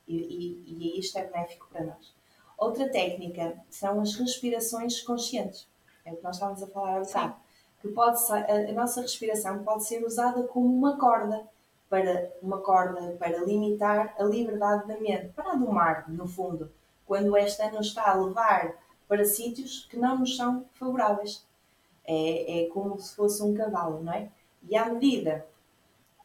[0.07, 2.13] E, e, e isto é benéfico para nós.
[2.57, 5.67] Outra técnica são as respirações conscientes.
[6.05, 7.35] É o que nós estávamos a falar há bocado.
[7.81, 11.47] Que pode ser, a, a nossa respiração pode ser usada como uma corda
[11.89, 16.71] para uma corda para limitar a liberdade da mente, para a do mar, no fundo,
[17.05, 18.75] quando esta nos está a levar
[19.07, 21.45] para sítios que não nos são favoráveis.
[22.07, 24.29] É, é como se fosse um cavalo, não é?
[24.67, 25.45] E à medida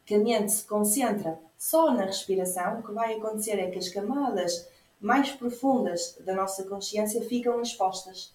[0.04, 3.90] que a mente se concentra só na respiração, o que vai acontecer é que as
[3.90, 4.66] camadas
[4.98, 8.34] mais profundas da nossa consciência ficam expostas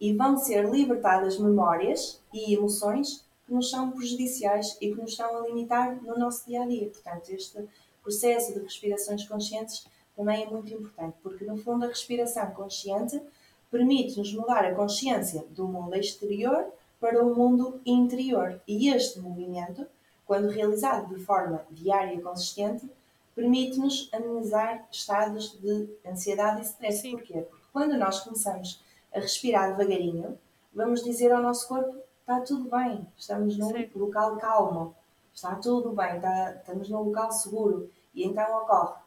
[0.00, 5.36] e vão ser libertadas memórias e emoções que nos são prejudiciais e que nos estão
[5.36, 6.88] a limitar no nosso dia a dia.
[6.88, 7.68] Portanto, este
[8.02, 9.86] processo de respirações conscientes
[10.16, 13.22] também é muito importante, porque no fundo a respiração consciente
[13.70, 16.66] permite-nos mudar a consciência do mundo exterior
[16.98, 18.60] para o mundo interior.
[18.66, 19.86] E este movimento,
[20.30, 22.88] quando realizado de forma diária e consistente,
[23.34, 27.00] permite-nos amenizar estados de ansiedade e stress.
[27.00, 27.16] Sim.
[27.16, 27.40] Porquê?
[27.50, 28.80] Porque quando nós começamos
[29.12, 30.38] a respirar devagarinho,
[30.72, 33.90] vamos dizer ao nosso corpo: está tudo bem, estamos num Sim.
[33.96, 34.94] local calmo,
[35.34, 37.90] está tudo bem, está, estamos num local seguro.
[38.14, 39.00] E então ocorre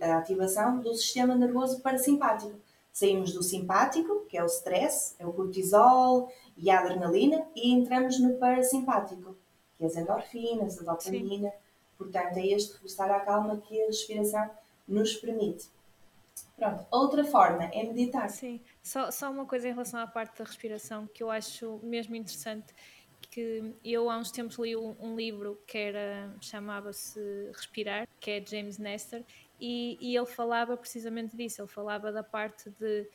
[0.00, 2.58] a ativação do sistema nervoso parasimpático.
[2.90, 8.18] Saímos do simpático, que é o stress, é o cortisol, e a adrenalina e entramos
[8.18, 9.36] no parasimpático,
[9.76, 11.50] que é as endorfinas, a dopamina.
[11.50, 11.56] Sim.
[11.96, 14.50] Portanto, é este regressar à calma que a respiração
[14.86, 15.68] nos permite.
[16.56, 18.28] Pronto, outra forma é meditar.
[18.28, 22.14] Sim, só, só uma coisa em relação à parte da respiração que eu acho mesmo
[22.16, 22.74] interessante
[23.30, 27.20] que eu há uns tempos li um, um livro que era chamava-se
[27.52, 29.22] Respirar, que é James Nestor,
[29.60, 33.08] e, e ele falava precisamente disso, ele falava da parte de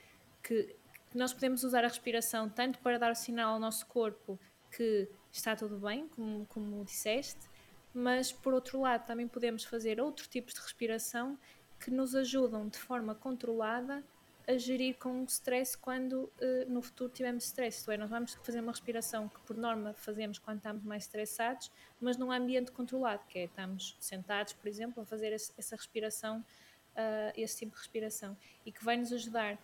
[0.43, 0.75] que
[1.13, 4.39] nós podemos usar a respiração tanto para dar o sinal ao nosso corpo
[4.71, 7.49] que está tudo bem, como, como disseste,
[7.93, 11.37] mas por outro lado também podemos fazer outros tipos de respiração
[11.79, 14.03] que nos ajudam de forma controlada
[14.47, 16.31] a gerir com o stress quando uh,
[16.67, 17.79] no futuro tivermos stress.
[17.79, 21.71] Isto é, nós vamos fazer uma respiração que por norma fazemos quando estamos mais estressados,
[22.01, 26.39] mas num ambiente controlado, que é estamos sentados, por exemplo, a fazer esse, essa respiração,
[26.39, 29.55] uh, esse tipo de respiração, e que vai nos ajudar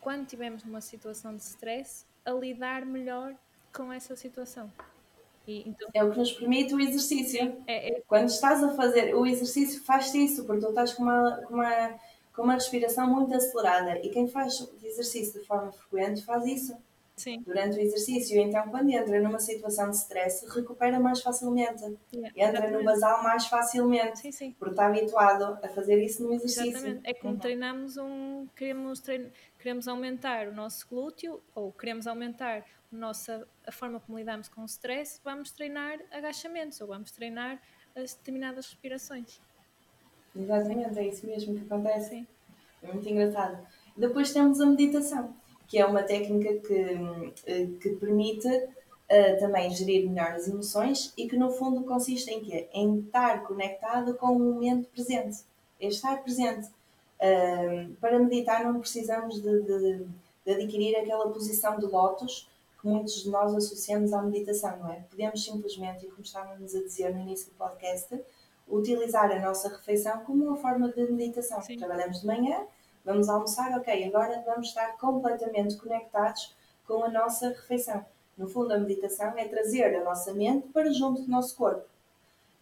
[0.00, 3.34] quando estivermos numa situação de stress a lidar melhor
[3.72, 4.72] com essa situação.
[5.48, 5.88] E, então...
[5.94, 7.56] É o que nos permite o exercício.
[7.66, 8.02] É, é...
[8.06, 11.94] Quando estás a fazer o exercício, faz-te isso, porque tu estás com uma, com uma,
[12.36, 13.98] com uma respiração muito acelerada.
[13.98, 16.76] E quem faz exercício de forma frequente faz isso.
[17.16, 17.42] Sim.
[17.44, 18.40] durante o exercício.
[18.40, 21.82] Então, quando entra numa situação de stress, recupera mais facilmente.
[22.14, 24.20] Yeah, entra no basal mais facilmente.
[24.20, 24.56] Sim, sim.
[24.56, 26.70] Porque está habituado a fazer isso no exercício.
[26.70, 27.00] Exatamente.
[27.02, 27.40] É como uhum.
[27.40, 28.46] treinamos um.
[28.54, 34.48] Queremos, trein, queremos aumentar o nosso glúteo ou queremos aumentar nossa, a forma como lidamos
[34.48, 37.60] com o stress, vamos treinar agachamentos ou vamos treinar
[37.94, 39.40] as determinadas respirações.
[40.34, 42.10] Exatamente, é isso mesmo que acontece.
[42.10, 42.26] Sim.
[42.82, 43.66] É muito engraçado.
[43.96, 45.34] Depois temos a meditação
[45.68, 46.74] que é uma técnica que,
[47.46, 52.40] eh, que permite uh, também gerir melhor as emoções e que no fundo consiste em
[52.40, 52.68] quê?
[52.72, 55.44] Em estar conectado com o momento presente.
[55.78, 56.68] É estar presente.
[57.20, 60.06] Uh, para meditar não precisamos de, de,
[60.46, 62.48] de, adquirir aquela posição de lótus
[62.80, 65.04] que muitos de nós associamos à meditação, não é?
[65.10, 68.20] Podemos simplesmente, e como estávamos a dizer no início do podcast,
[68.68, 71.60] utilizar a nossa refeição como uma forma de meditação.
[71.62, 71.76] Sim.
[71.76, 72.66] Trabalhamos de manhã,
[73.08, 76.54] Vamos almoçar, ok, agora vamos estar completamente conectados
[76.86, 78.04] com a nossa refeição.
[78.36, 81.86] No fundo, a meditação é trazer a nossa mente para junto do nosso corpo.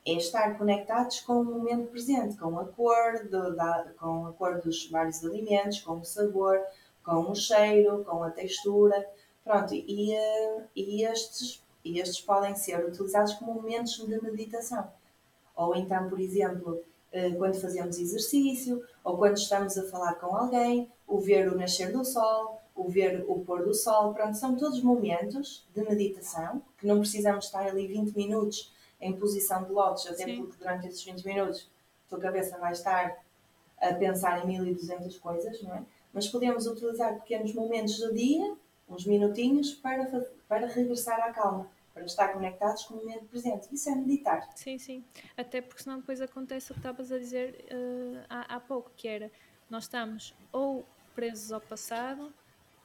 [0.06, 4.60] É estar conectados com o momento presente, com a cor, do, da, com a cor
[4.60, 6.60] dos vários alimentos, com o sabor,
[7.04, 9.04] com o cheiro, com a textura.
[9.46, 14.90] Pronto, e, eh, e, estes, e estes podem ser utilizados como momentos de meditação.
[15.54, 16.82] Ou então, por exemplo,
[17.12, 21.92] eh, quando fazemos exercício ou quando estamos a falar com alguém, o ver o nascer
[21.92, 24.12] do sol, o ver o pôr do sol.
[24.12, 29.62] Pronto, são todos momentos de meditação que não precisamos estar ali 20 minutos em posição
[29.62, 30.38] de lótus, até Sim.
[30.38, 31.70] porque durante esses 20 minutos
[32.06, 33.16] a tua cabeça vai estar
[33.80, 35.84] a pensar em 1200 coisas, não é?
[36.12, 38.56] Mas podemos utilizar pequenos momentos do dia,
[38.88, 40.04] uns minutinhos, para,
[40.48, 43.74] para regressar à calma para estar conectados com o momento presente.
[43.74, 44.46] Isso é meditar.
[44.54, 45.02] Sim, sim.
[45.34, 49.08] Até porque senão depois acontece o que estavas a dizer uh, há, há pouco, que
[49.08, 49.32] era
[49.70, 50.84] nós estamos ou
[51.14, 52.34] presos ao passado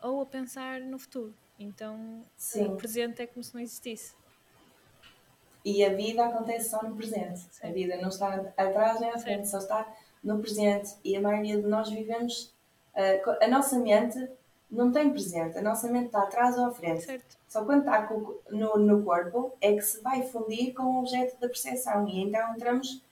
[0.02, 1.36] ou a pensar no futuro.
[1.60, 2.68] Então sim.
[2.68, 4.16] o presente é como se não existisse.
[5.66, 7.42] E a vida acontece só no presente.
[7.52, 7.68] Sim.
[7.68, 9.94] A vida não está atrás nem à frente, só está
[10.24, 10.96] no presente.
[11.04, 12.56] E a maioria de nós vivemos.
[12.96, 14.18] Uh, a nossa mente
[14.72, 17.04] não tem presente, a nossa mente está atrás ou à frente.
[17.04, 17.38] Certo.
[17.48, 18.10] Só quando está
[18.50, 22.56] no, no corpo é que se vai fundir com o objeto da percepção e então
[22.56, 23.04] entramos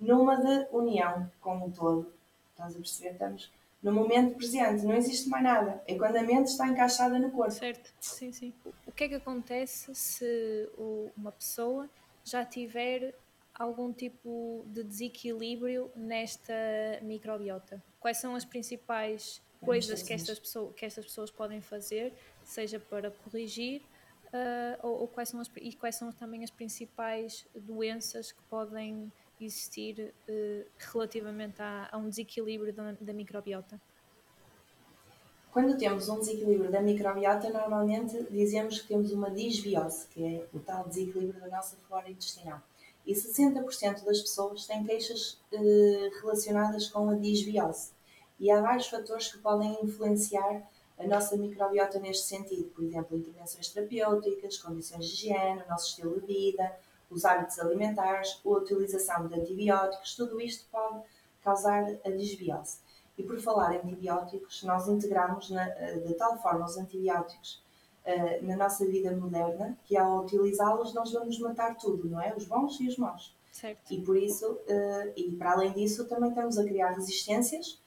[0.00, 2.12] numa de união com o todo.
[2.52, 3.12] Estás a perceber?
[3.12, 3.52] Estamos
[3.82, 5.82] no momento presente, não existe mais nada.
[5.86, 7.50] É quando a mente está encaixada no corpo.
[7.50, 8.54] Certo, sim, sim.
[8.86, 10.70] O que é que acontece se
[11.16, 11.90] uma pessoa
[12.24, 13.14] já tiver
[13.54, 16.54] algum tipo de desequilíbrio nesta
[17.02, 17.82] microbiota?
[18.00, 22.12] Quais são as principais coisas que estas, pessoas, que estas pessoas podem fazer,
[22.44, 23.80] seja para corrigir
[24.32, 29.10] uh, ou, ou, quais são as, e quais são também as principais doenças que podem
[29.40, 33.80] existir uh, relativamente a, a, um desequilíbrio da, da microbiota?
[35.52, 40.58] Quando temos um desequilíbrio da microbiota, normalmente dizemos que temos uma disbiose, que é o
[40.58, 42.60] tal desequilíbrio da nossa flora intestinal.
[43.06, 47.90] E 60% das pessoas têm queixas eh, relacionadas com a disbiose.
[48.42, 50.68] E há vários fatores que podem influenciar
[50.98, 56.20] a nossa microbiota neste sentido, por exemplo, intervenções terapêuticas, condições de higiene, o nosso estilo
[56.20, 56.76] de vida,
[57.08, 61.04] os hábitos alimentares, a utilização de antibióticos, tudo isto pode
[61.44, 62.78] causar a disbiose.
[63.16, 67.62] E por falar em antibióticos, nós integramos na, de tal forma os antibióticos
[68.04, 72.34] uh, na nossa vida moderna que ao utilizá-los nós vamos matar tudo, não é?
[72.36, 73.36] Os bons e os maus.
[73.52, 73.92] Certo.
[73.92, 77.80] E por isso, uh, e para além disso, também estamos a criar resistências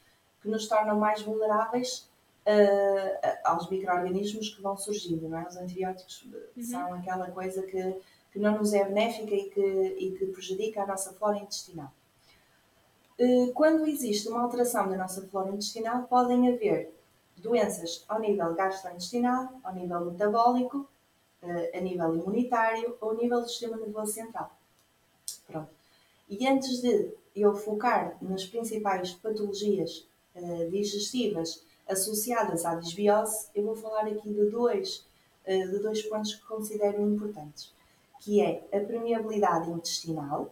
[0.45, 2.07] que nos tornam mais vulneráveis
[2.45, 5.47] uh, aos micro-organismos que vão surgindo, não é?
[5.47, 6.63] Os antibióticos uhum.
[6.63, 7.99] são aquela coisa que,
[8.31, 9.61] que não nos é benéfica e que,
[9.97, 11.91] e que prejudica a nossa flora intestinal.
[13.19, 16.93] Uh, quando existe uma alteração da nossa flora intestinal, podem haver
[17.37, 20.87] doenças ao nível gastrointestinal, ao nível metabólico,
[21.41, 24.55] uh, a nível imunitário ou ao nível do sistema nervoso central.
[25.47, 25.69] Pronto.
[26.29, 33.75] E antes de eu focar nas principais patologias uh, digestivas associadas à desbiose, eu vou
[33.75, 35.05] falar aqui de dois
[35.47, 37.71] de dois pontos que considero importantes,
[38.19, 40.51] que é a permeabilidade intestinal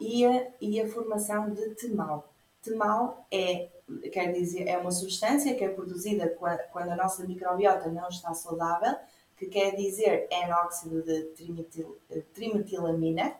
[0.00, 2.28] e, a, e a formação de temal.
[2.62, 3.68] Temal é,
[4.12, 6.28] quer dizer, é uma substância que é produzida
[6.72, 8.96] quando a nossa microbiota não está saudável,
[9.36, 11.96] que quer dizer N-óxido de trimetil,
[12.34, 13.36] trimetilamina,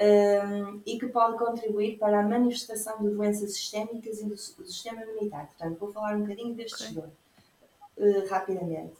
[0.00, 5.02] um, e que pode contribuir para a manifestação de doenças sistémicas e do, do sistema
[5.02, 5.48] imunitário.
[5.48, 7.02] Portanto, vou falar um bocadinho destes okay.
[7.96, 8.94] dois, uh, rapidamente.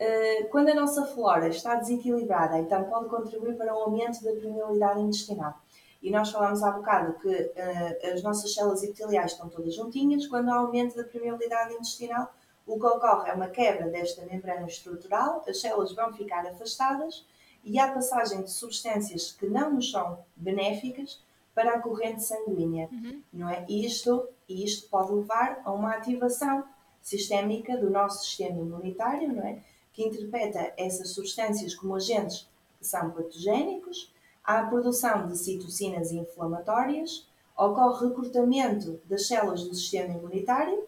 [0.00, 5.00] Uh, quando a nossa flora está desequilibrada, então pode contribuir para o aumento da permeabilidade
[5.00, 5.54] intestinal.
[6.02, 10.26] E nós falámos há bocado que uh, as nossas células epiteliais estão todas juntinhas.
[10.26, 12.32] Quando há aumento da permeabilidade intestinal,
[12.66, 17.24] o que ocorre é uma quebra desta membrana estrutural, as células vão ficar afastadas
[17.66, 21.20] e há passagem de substâncias que não nos são benéficas
[21.52, 23.20] para a corrente sanguínea, uhum.
[23.32, 23.64] não é?
[23.68, 26.62] E isto, isto pode levar a uma ativação
[27.02, 29.58] sistémica do nosso sistema imunitário, não é?
[29.92, 32.48] Que interpreta essas substâncias como agentes
[32.78, 34.12] que são patogénicos,
[34.44, 40.86] há a produção de citocinas inflamatórias, ocorre recrutamento das células do sistema imunitário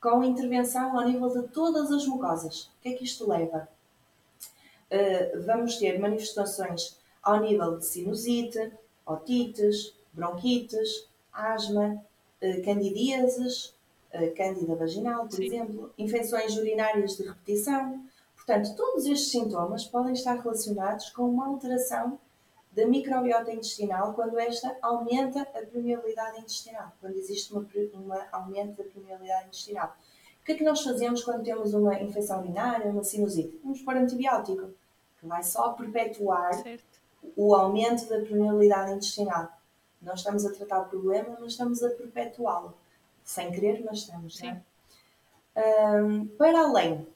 [0.00, 2.64] com intervenção ao nível de todas as mucosas.
[2.64, 3.68] O que é que isto leva?
[4.90, 8.72] Uh, vamos ter manifestações ao nível de sinusite,
[9.06, 12.02] otites, bronquites, asma,
[12.42, 13.74] uh, candidíases,
[14.14, 15.46] uh, cândida vaginal, por Sim.
[15.46, 18.04] exemplo, infecções urinárias de repetição.
[18.34, 22.18] Portanto, todos estes sintomas podem estar relacionados com uma alteração
[22.72, 28.84] da microbiota intestinal quando esta aumenta a permeabilidade intestinal, quando existe uma, uma aumento da
[28.84, 29.94] permeabilidade intestinal.
[30.40, 33.60] O que é que nós fazemos quando temos uma infecção urinária, uma sinusite?
[33.62, 34.70] Vamos pôr antibiótico
[35.20, 36.82] que vai só perpetuar certo.
[37.36, 39.48] o aumento da permeabilidade intestinal.
[40.00, 42.74] Nós estamos a tratar o problema, mas estamos a perpetuá-lo.
[43.22, 44.38] Sem querer, mas estamos.
[44.38, 44.56] Sim.
[45.56, 47.06] Um, para além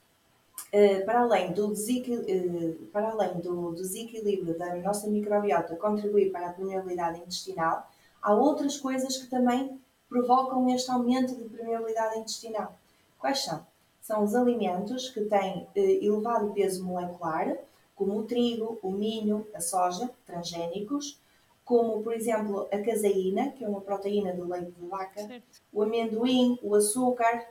[0.73, 6.53] Uh, para além, do uh, para além do desequilíbrio da nossa microbiota contribuir para a
[6.53, 7.89] permeabilidade intestinal,
[8.21, 12.77] há outras coisas que também provocam este aumento de permeabilidade intestinal.
[13.19, 13.65] Quais são?
[14.01, 17.57] São os alimentos que têm uh, elevado peso molecular,
[17.95, 21.19] como o trigo, o milho, a soja, transgénicos,
[21.65, 25.63] como, por exemplo, a caseína, que é uma proteína do leite de vaca, certo.
[25.73, 27.47] o amendoim, o açúcar,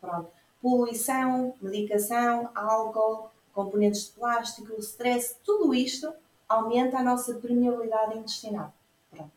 [0.00, 0.30] pronto.
[0.62, 6.12] poluição, medicação, álcool, componentes de plástico, stress, tudo isto
[6.48, 8.72] aumenta a nossa permeabilidade intestinal.
[9.10, 9.32] Pronto.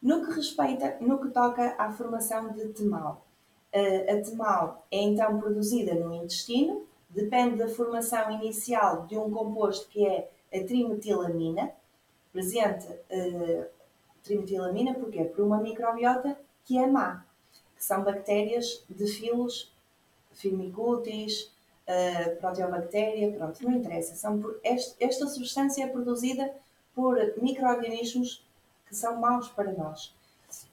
[0.00, 3.26] No que respeita, no que toca à formação de temal,
[3.72, 6.86] a temal é então produzida no intestino
[7.16, 11.72] depende da formação inicial de um composto que é a trimetilamina,
[12.30, 13.66] presente uh,
[14.22, 17.24] trimetilamina porque Por uma microbiota que é má,
[17.74, 19.74] que são bactérias de filos
[20.34, 21.50] Firmicutes,
[21.88, 24.14] uh, proteobactéria, pronto, não interessa.
[24.14, 26.52] São por, este, esta substância é produzida
[26.94, 28.44] por micro-organismos
[28.86, 30.14] que são maus para nós.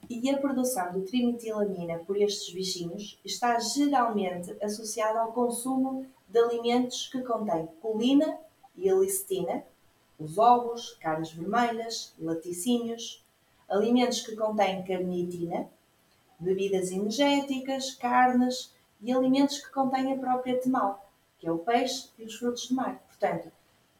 [0.09, 7.07] E a produção de trimetilamina por estes bichinhos está geralmente associada ao consumo de alimentos
[7.11, 8.39] que contêm colina
[8.75, 9.63] e a lecitina,
[10.19, 13.23] os ovos, carnes vermelhas, laticínios,
[13.69, 15.69] alimentos que contêm carnitina,
[16.39, 21.07] bebidas energéticas, carnes e alimentos que contêm a própria temal,
[21.37, 22.99] que é o peixe e os frutos do mar.
[23.07, 23.51] Portanto,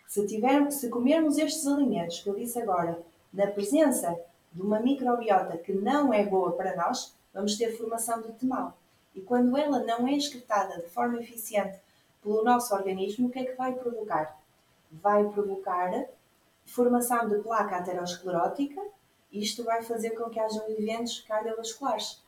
[0.08, 3.00] se, tivermos, se comermos estes alimentos que eu disse agora,
[3.32, 4.20] na presença
[4.52, 8.76] de uma microbiota que não é boa para nós, vamos ter formação de temal.
[9.14, 11.83] E quando ela não é excretada de forma eficiente
[12.24, 14.40] pelo nosso organismo, o que é que vai provocar?
[14.92, 16.06] Vai provocar
[16.66, 18.82] formação de placa aterosclerótica,
[19.32, 22.24] isto vai fazer com que hajam eventos cardiovasculares,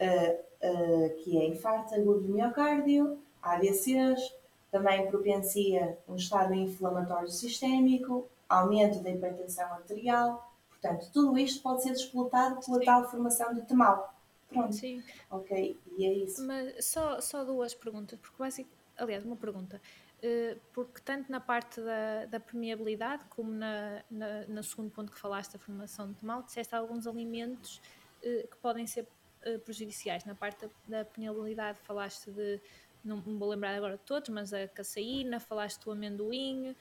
[0.00, 4.34] uh, uh, que é infarto agudo do miocárdio, AVCs,
[4.70, 10.52] também propencia um estado inflamatório sistémico, aumento da hipertensão arterial.
[10.68, 12.84] Portanto, tudo isto pode ser explotado pela Sim.
[12.84, 14.14] tal formação de temal.
[14.48, 14.74] Pronto.
[14.74, 15.02] Sim.
[15.30, 16.46] Ok, e é isso.
[16.46, 19.80] Mas só, só duas perguntas, porque basicamente aliás, uma pergunta,
[20.18, 25.18] uh, porque tanto na parte da, da permeabilidade como na, na, no segundo ponto que
[25.18, 27.80] falaste da formação de mal, disseste alguns alimentos
[28.22, 29.06] uh, que podem ser
[29.46, 30.24] uh, prejudiciais.
[30.24, 32.60] Na parte da, da permeabilidade falaste de,
[33.04, 36.74] não me vou lembrar agora de todos, mas a caçaína, falaste do amendoim,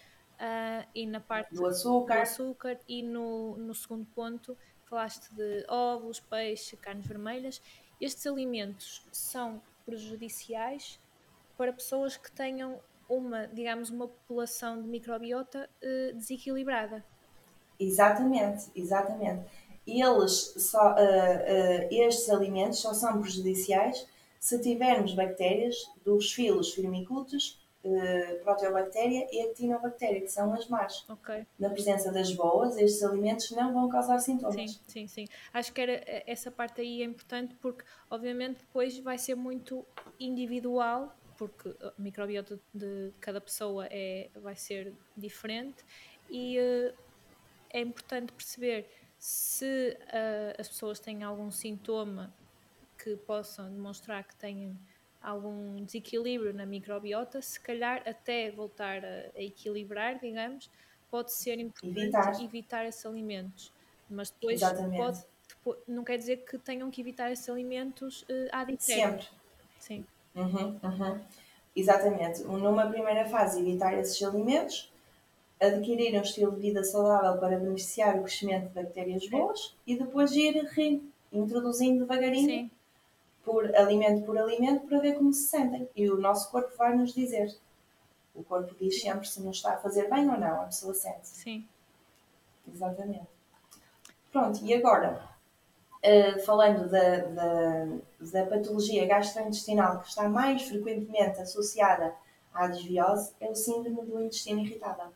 [0.94, 6.20] e na parte do açúcar, do açúcar e no, no segundo ponto falaste de ovos,
[6.20, 7.62] peixe, carnes vermelhas.
[8.00, 11.00] Estes alimentos são prejudiciais
[11.58, 17.04] para pessoas que tenham uma, digamos, uma população de microbiota uh, desequilibrada.
[17.80, 19.46] Exatamente, exatamente.
[19.86, 24.08] Eles só, uh, uh, estes alimentos só são prejudiciais
[24.40, 31.06] se tivermos bactérias dos filos Firmicutes, uh, proteobactéria e actinobactéria, que são as más.
[31.10, 31.46] Okay.
[31.60, 34.56] Na presença das boas, estes alimentos não vão causar sintomas.
[34.56, 35.28] Sim, sim, sim.
[35.54, 39.86] Acho que era, eh, essa parte aí é importante porque, obviamente, depois vai ser muito
[40.20, 45.84] individual, porque a microbiota de cada pessoa é, vai ser diferente
[46.30, 46.94] e uh,
[47.70, 52.34] é importante perceber se uh, as pessoas têm algum sintoma
[52.98, 54.78] que possam demonstrar que têm
[55.22, 60.70] algum desequilíbrio na microbiota, se calhar até voltar a, a equilibrar, digamos,
[61.10, 63.74] pode ser importante evitar, evitar esses alimentos.
[64.10, 68.76] Mas depois pode, depois, não quer dizer que tenham que evitar esses alimentos uh, ad
[68.80, 69.28] Sempre.
[69.80, 70.06] Sim.
[70.36, 71.20] Uhum, uhum.
[71.76, 72.44] Exatamente.
[72.44, 74.92] Numa primeira fase, evitar esses alimentos,
[75.60, 80.32] adquirir um estilo de vida saudável para beneficiar o crescimento de bactérias boas e depois
[80.34, 80.54] ir
[81.32, 82.72] reintroduzindo devagarinho Sim
[83.46, 85.88] por alimento por alimento para ver como se sentem.
[85.96, 87.56] E o nosso corpo vai nos dizer.
[88.34, 91.28] O corpo diz sempre se nos está a fazer bem ou não, a pessoa sente.
[91.28, 91.66] Sim.
[92.68, 93.28] Exatamente.
[94.32, 95.30] Pronto, e agora,
[96.06, 97.88] uh, falando da, da,
[98.32, 102.14] da patologia gastrointestinal que está mais frequentemente associada
[102.54, 105.08] à desviose, é o síndrome do intestino irritável.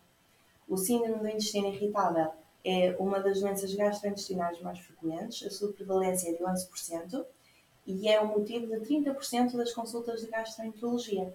[0.68, 2.32] O síndrome do intestino irritável
[2.66, 7.26] é uma das doenças gastrointestinais mais frequentes, a sua prevalência é de 11%,
[7.88, 11.34] e é o motivo de 30% das consultas de gastroenterologia.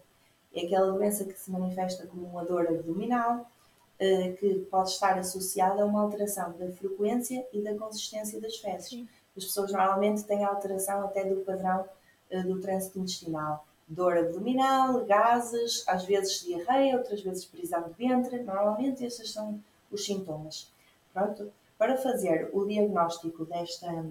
[0.54, 3.50] É aquela doença que se manifesta como uma dor abdominal,
[3.98, 8.90] eh, que pode estar associada a uma alteração da frequência e da consistência das fezes.
[8.90, 9.08] Sim.
[9.36, 11.84] As pessoas normalmente têm alteração até do padrão
[12.30, 13.66] eh, do trânsito intestinal.
[13.86, 18.42] Dor abdominal, gases, às vezes diarreia, outras vezes prisão de ventre.
[18.42, 19.60] Normalmente estes são
[19.90, 20.70] os sintomas.
[21.12, 24.04] Pronto, para fazer o diagnóstico desta,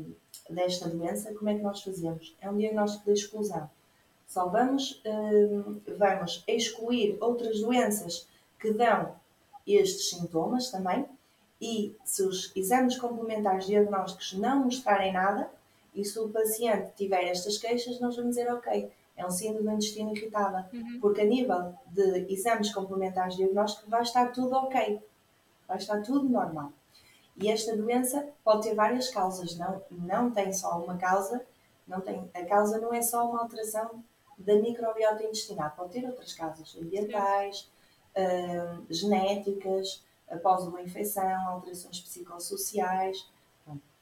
[0.49, 2.35] desta doença, como é que nós fazemos?
[2.41, 3.69] É um diagnóstico de exclusão.
[4.27, 8.27] Só vamos, hum, vamos excluir outras doenças
[8.59, 9.15] que dão
[9.65, 11.05] estes sintomas também
[11.63, 15.49] e se os exames complementares diagnósticos não mostrarem nada
[15.95, 19.75] e se o paciente tiver estas queixas, nós vamos dizer, ok, é um síndrome do
[19.75, 20.99] intestino irritável, uhum.
[20.99, 25.01] porque a nível de exames complementares diagnósticos vai estar tudo ok,
[25.65, 26.73] vai estar tudo normal.
[27.37, 31.45] E esta doença pode ter várias causas, não, não tem só uma causa,
[31.87, 34.03] não tem, a causa não é só uma alteração
[34.37, 37.71] da microbiota intestinal, pode ter outras causas ambientais,
[38.17, 40.03] uh, genéticas,
[40.33, 43.27] após uma infecção, alterações psicossociais,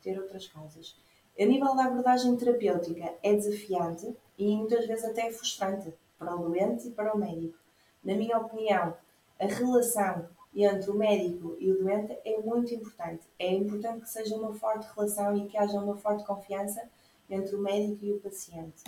[0.01, 0.95] ter outras causas.
[1.39, 6.87] A nível da abordagem terapêutica é desafiante e muitas vezes até frustrante para o doente
[6.87, 7.57] e para o médico.
[8.03, 8.95] Na minha opinião,
[9.39, 13.25] a relação entre o médico e o doente é muito importante.
[13.39, 16.89] É importante que seja uma forte relação e que haja uma forte confiança
[17.29, 18.83] entre o médico e o paciente.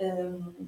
[0.00, 0.66] Um,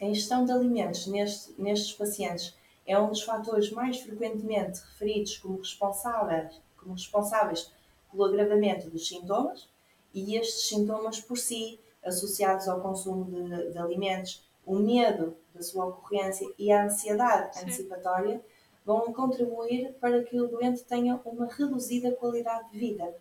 [0.00, 5.58] a ingestão de alimentos neste, nestes pacientes é um dos fatores mais frequentemente referidos como
[5.58, 7.72] responsáveis, como responsáveis
[8.10, 9.68] pelo agravamento dos sintomas
[10.12, 15.86] e estes sintomas por si, associados ao consumo de, de alimentos, o medo da sua
[15.86, 17.62] ocorrência e a ansiedade Sim.
[17.62, 18.40] antecipatória
[18.84, 23.14] vão contribuir para que o doente tenha uma reduzida qualidade de vida.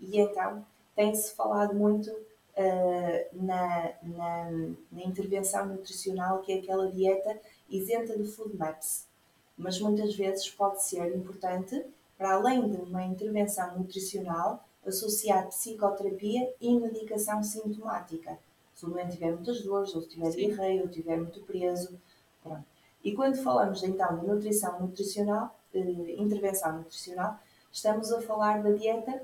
[0.00, 0.64] E então
[0.94, 4.50] tem-se falado muito uh, na, na,
[4.92, 9.06] na, intervenção nutricional, que é aquela dieta isenta de food maps.
[9.56, 11.84] Mas muitas vezes pode ser importante,
[12.18, 18.38] para além de uma intervenção nutricional, associar psicoterapia e medicação sintomática.
[18.74, 21.98] Se o doente tiver muitas dores, ou se tiver diarreia, ou tiver muito preso,
[22.42, 22.74] pronto
[23.04, 27.38] e quando falamos então de nutrição nutricional, eh, intervenção nutricional,
[27.70, 29.20] estamos a falar da dieta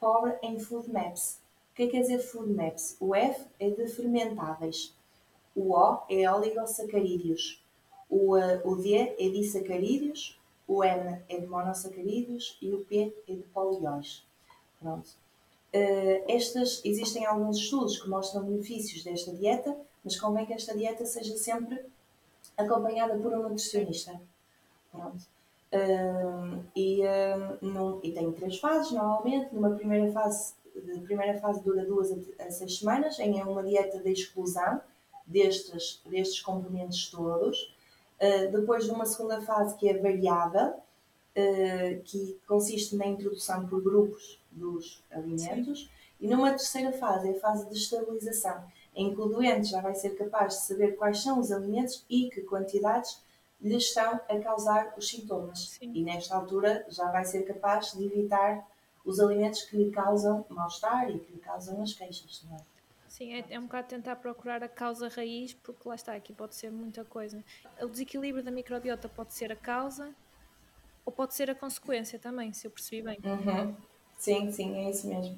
[0.00, 1.38] pobre em food maps.
[1.70, 2.96] O que é que quer dizer food maps?
[2.98, 4.92] O F é de fermentáveis,
[5.54, 7.59] o O é oligosacarídeos,
[8.10, 13.14] o, uh, o D é de sacarídeos, o N é de monossacarídeos e o P
[13.28, 14.24] é de polióis.
[14.80, 15.08] Pronto.
[15.72, 21.06] Uh, estas, existem alguns estudos que mostram benefícios desta dieta, mas convém que esta dieta
[21.06, 21.80] seja sempre
[22.56, 24.20] acompanhada por um nutricionista.
[24.90, 25.24] Pronto.
[25.72, 27.02] Um, e,
[27.62, 29.54] um, num, e tem três fases normalmente.
[29.54, 34.00] Numa primeira fase, a primeira fase dura duas a seis semanas, em é uma dieta
[34.00, 34.80] de exclusão
[35.24, 37.72] destes, destes componentes todos.
[38.20, 43.82] Uh, depois de uma segunda fase que é variável, uh, que consiste na introdução por
[43.82, 45.84] grupos dos alimentos.
[45.84, 45.88] Sim.
[46.20, 48.62] E numa terceira fase, é a fase de estabilização,
[48.94, 52.28] em que o doente já vai ser capaz de saber quais são os alimentos e
[52.28, 53.22] que quantidades
[53.60, 55.70] lhe estão a causar os sintomas.
[55.70, 55.92] Sim.
[55.94, 58.66] E nesta altura já vai ser capaz de evitar
[59.04, 62.44] os alimentos que lhe causam mal-estar e que lhe causam as queixas.
[62.48, 62.60] Não é?
[63.10, 66.54] Sim, é, é um bocado tentar procurar a causa raiz, porque lá está, aqui pode
[66.54, 67.44] ser muita coisa.
[67.82, 70.14] O desequilíbrio da microbiota pode ser a causa
[71.04, 73.18] ou pode ser a consequência também, se eu percebi bem.
[73.24, 73.74] Uhum.
[74.16, 75.36] Sim, sim, é isso mesmo.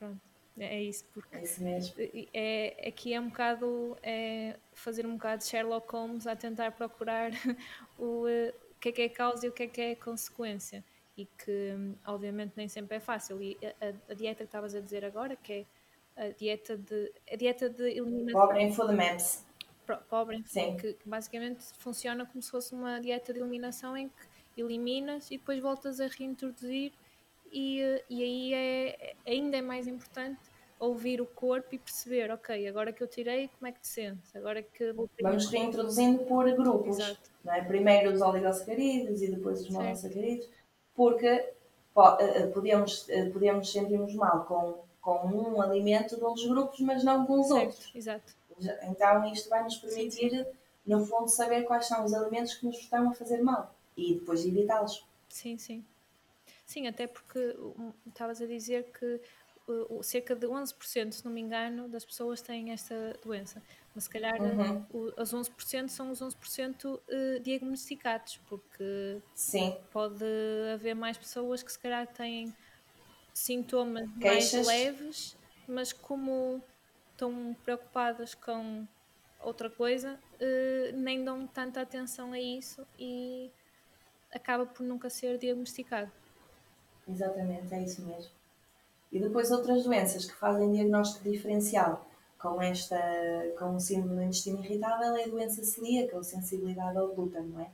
[0.00, 0.20] Pronto,
[0.58, 1.94] é, é isso, porque é isso mesmo.
[2.34, 7.30] É, aqui é um bocado é fazer um bocado de Sherlock Holmes a tentar procurar
[7.96, 10.82] o, eh, o que é que é causa e o que é que é consequência.
[11.16, 13.40] E que obviamente nem sempre é fácil.
[13.40, 15.66] E a, a dieta que estavas a dizer agora, que é
[16.16, 18.40] a dieta de, a dieta de eliminação.
[18.40, 19.44] Pobre em food maps.
[20.08, 20.76] Pobre em Sim.
[20.76, 25.38] Que, que basicamente funciona como se fosse uma dieta de eliminação em que eliminas e
[25.38, 26.92] depois voltas a reintroduzir
[27.52, 30.40] e, e aí é, ainda é mais importante
[30.78, 34.34] ouvir o corpo e perceber, ok, agora que eu tirei, como é que te sentes?
[34.34, 36.98] Agora que Vamos reintroduzindo por grupos,
[37.46, 37.60] é?
[37.62, 40.48] primeiro os oligosacarídeos e depois os monossacarídeos,
[40.92, 41.52] porque eh,
[42.18, 47.26] eh, podemos, eh, podemos sentir-nos mal com, com um alimento de dos grupos, mas não
[47.26, 47.90] com os certo, outros.
[47.94, 48.34] Exato.
[48.84, 50.46] Então isto vai nos permitir, sim, sim.
[50.86, 54.46] no fundo, saber quais são os alimentos que nos estão a fazer mal e depois
[54.46, 55.04] evitá-los.
[55.28, 55.84] Sim, sim.
[56.64, 57.56] Sim, até porque
[58.06, 59.20] estavas a dizer que
[59.66, 63.60] uh, cerca de 11%, se não me engano, das pessoas têm esta doença.
[63.94, 64.86] Mas se calhar uhum.
[64.92, 69.76] uh, os 11% são os 11% uh, diagnosticados, porque Sim.
[69.92, 70.24] pode
[70.72, 72.54] haver mais pessoas que se calhar têm
[73.32, 74.66] sintomas Queixas.
[74.66, 75.36] mais leves,
[75.66, 76.62] mas como
[77.12, 78.86] estão preocupadas com
[79.40, 83.50] outra coisa, uh, nem dão tanta atenção a isso e
[84.32, 86.10] acaba por nunca ser diagnosticado.
[87.08, 88.30] Exatamente, é isso mesmo.
[89.10, 92.98] E depois outras doenças que fazem diagnóstico diferencial com esta,
[93.58, 97.60] com o síndrome do intestino irritável é a doença celíaca ou sensibilidade ao glúten, não
[97.60, 97.70] é?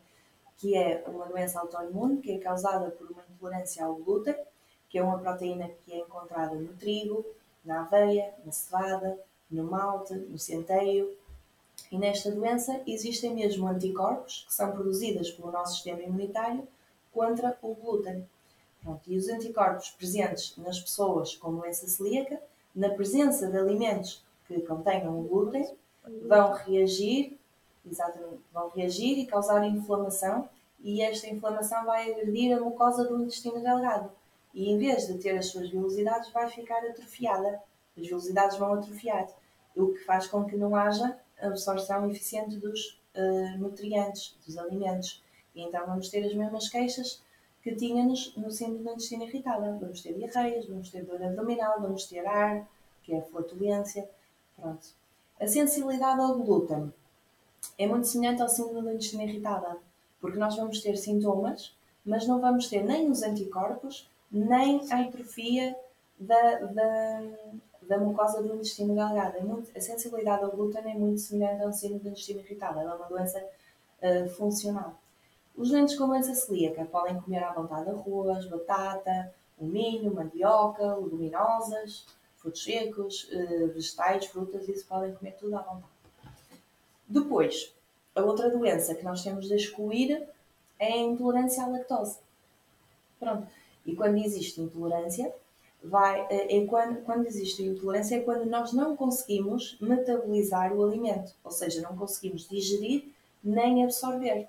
[0.57, 4.35] Que é uma doença autoimune que é causada por uma intolerância ao glúten,
[4.89, 7.25] que é uma proteína que é encontrada no trigo,
[7.65, 9.19] na aveia, na cevada,
[9.51, 11.17] no malte, no centeio.
[11.91, 16.67] E nesta doença existem mesmo anticorpos que são produzidos pelo nosso sistema imunitário
[17.13, 18.27] contra o glúten.
[18.83, 22.41] Pronto, e os anticorpos presentes nas pessoas com doença celíaca,
[22.75, 25.69] na presença de alimentos que contenham glúten,
[26.27, 27.39] vão reagir,
[27.85, 30.49] exatamente, vão reagir e causar inflamação,
[30.81, 34.11] e esta inflamação vai agredir a mucosa do intestino delgado.
[34.59, 37.63] E em vez de ter as suas velocidades, vai ficar atrofiada.
[37.97, 39.29] As velocidades vão atrofiar,
[39.77, 45.23] o que faz com que não haja absorção eficiente dos uh, nutrientes, dos alimentos.
[45.55, 47.23] E então vamos ter as mesmas queixas
[47.63, 49.79] que tínhamos no síndrome do intestino irritável.
[49.79, 52.69] Vamos ter diarreias, vamos ter dor abdominal, vamos ter ar,
[53.05, 54.11] que é a flatulência.
[54.57, 54.89] Pronto.
[55.39, 56.93] A sensibilidade ao glúten
[57.79, 59.79] é muito semelhante ao síndrome do intestino irritável,
[60.21, 65.77] porque nós vamos ter sintomas, mas não vamos ter nem os anticorpos, nem a atrofia
[66.19, 67.23] da, da,
[67.83, 69.37] da mucosa do intestino delgado.
[69.37, 72.95] É muito, a sensibilidade ao glúten é muito semelhante ao síndrome do intestino irritável, é
[72.95, 73.43] uma doença
[74.03, 74.95] uh, funcional.
[75.57, 82.07] Os doentes com doença celíaca podem comer à vontade arroz, batata, o milho, mandioca, leguminosas,
[82.37, 85.93] frutos secos, eh, vegetais, frutas, isso podem comer tudo à vontade.
[87.09, 87.75] Depois,
[88.15, 90.29] a outra doença que nós temos de excluir
[90.79, 92.19] é a intolerância à lactose.
[93.19, 93.49] Pronto.
[93.89, 95.35] E quando existe intolerância,
[95.83, 101.51] vai, é quando, quando existe intolerância é quando nós não conseguimos metabolizar o alimento, ou
[101.51, 103.09] seja, não conseguimos digerir
[103.43, 104.47] nem absorver.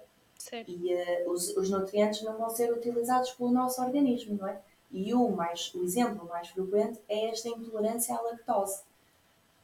[0.67, 4.59] E uh, os, os nutrientes não vão ser utilizados pelo nosso organismo, não é?
[4.91, 8.81] E o, mais, o exemplo mais frequente é esta intolerância à lactose.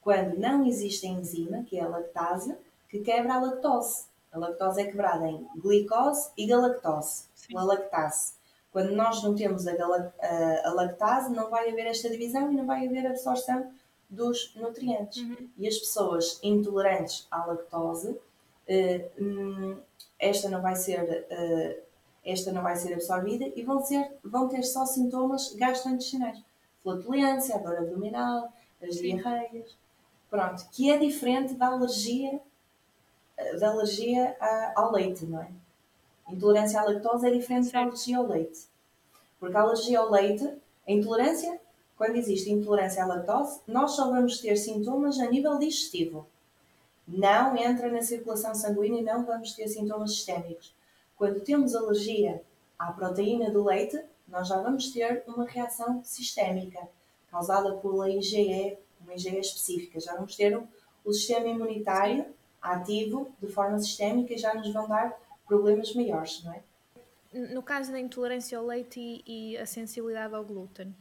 [0.01, 2.55] Quando não existe a enzima, que é a lactase,
[2.87, 4.05] que quebra a lactose.
[4.31, 7.57] A lactose é quebrada em glicose e galactose, Sim.
[7.57, 8.35] a lactase.
[8.75, 12.65] Quando nós não temos a, a, a, lactase, não vai haver esta divisão e não
[12.65, 13.71] vai haver absorção
[14.09, 15.23] dos nutrientes.
[15.23, 15.49] Uhum.
[15.57, 19.77] E as pessoas intolerantes à lactose uh,
[20.19, 21.81] esta não vai ser uh,
[22.25, 26.43] esta não vai ser absorvida e vão, ser, vão ter só sintomas gastrointestinais.
[26.83, 28.51] Flatulência, dor abdominal,
[28.83, 29.73] as diarreias.
[30.29, 32.41] Pronto, que é diferente da alergia,
[33.37, 34.35] eh, da alergia
[34.75, 35.47] ao leite, não é?
[36.27, 38.67] Intolerância à lactose é diferente da alergia ao leite.
[39.39, 40.45] Porque a alergia ao leite,
[40.87, 41.59] a intolerância,
[41.97, 46.27] quando existe intolerância à lactose, nós só vamos ter sintomas a nível digestivo
[47.07, 50.73] não entra na circulação sanguínea e não vamos ter sintomas sistémicos.
[51.15, 52.41] Quando temos alergia
[52.77, 56.87] à proteína do leite, nós já vamos ter uma reação sistémica
[57.29, 59.99] causada pela IgE, uma IgE específica.
[59.99, 60.59] Já vamos ter
[61.03, 62.25] o sistema imunitário
[62.61, 65.15] ativo de forma sistémica e já nos vão dar
[65.45, 66.63] problemas maiores, não é?
[67.33, 70.95] No caso da intolerância ao leite e, e a sensibilidade ao glúten,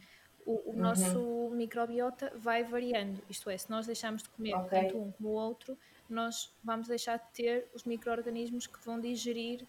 [0.45, 0.77] o, o uhum.
[0.77, 3.23] nosso microbiota vai variando.
[3.31, 4.83] Isto é, se nós deixarmos de comer okay.
[4.83, 9.65] tanto um como o outro, nós vamos deixar de ter os micro-organismos que vão digerir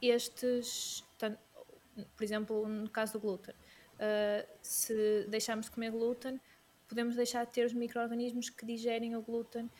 [0.00, 3.54] estes, por exemplo, no caso do glúten.
[3.94, 6.40] Uh, se deixarmos de comer glúten,
[6.88, 9.70] podemos deixar de ter os micro-organismos que digerem o glúten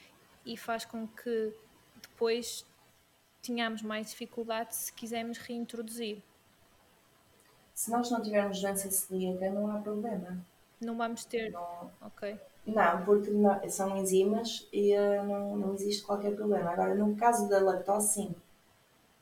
[0.44, 1.52] e faz com que
[2.02, 2.66] depois
[3.44, 6.22] tenhamos mais dificuldade se quisermos reintroduzir.
[7.74, 10.38] Se nós não tivermos doença celíaca, não há problema.
[10.80, 11.50] Não vamos ter.
[11.50, 12.38] Não, ok.
[12.66, 16.70] Não, porque não, são enzimas e uh, não, não existe qualquer problema.
[16.70, 18.34] Agora, no caso da lactose, sim.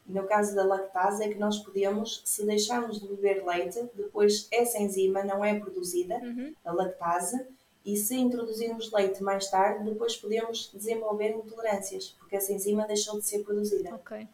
[0.06, 4.78] No caso da lactase, é que nós podemos, se deixarmos de beber leite, depois essa
[4.78, 6.52] enzima não é produzida, uhum.
[6.64, 7.46] a lactase,
[7.84, 13.26] e se introduzirmos leite mais tarde, depois podemos desenvolver intolerâncias, porque essa enzima deixou de
[13.26, 13.94] ser produzida.
[13.94, 14.26] Ok.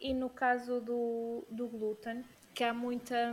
[0.00, 3.32] E no caso do, do glúten, que há muita,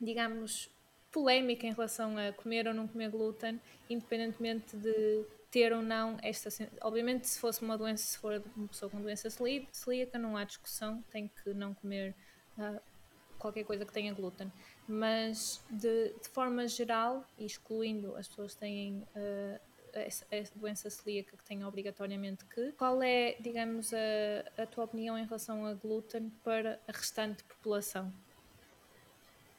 [0.00, 0.70] digamos,
[1.10, 6.48] polémica em relação a comer ou não comer glúten, independentemente de ter ou não esta.
[6.80, 11.02] Obviamente, se fosse uma doença, se for uma pessoa com doença celíaca, não há discussão,
[11.10, 12.14] tem que não comer
[12.58, 12.80] uh,
[13.38, 14.50] qualquer coisa que tenha glúten.
[14.86, 19.60] Mas, de, de forma geral, excluindo as pessoas que têm uh,
[19.92, 25.16] essa, essa, doença celíaca que tenham obrigatoriamente que, qual é, digamos, a, a tua opinião
[25.16, 28.12] em relação a glúten para a restante população?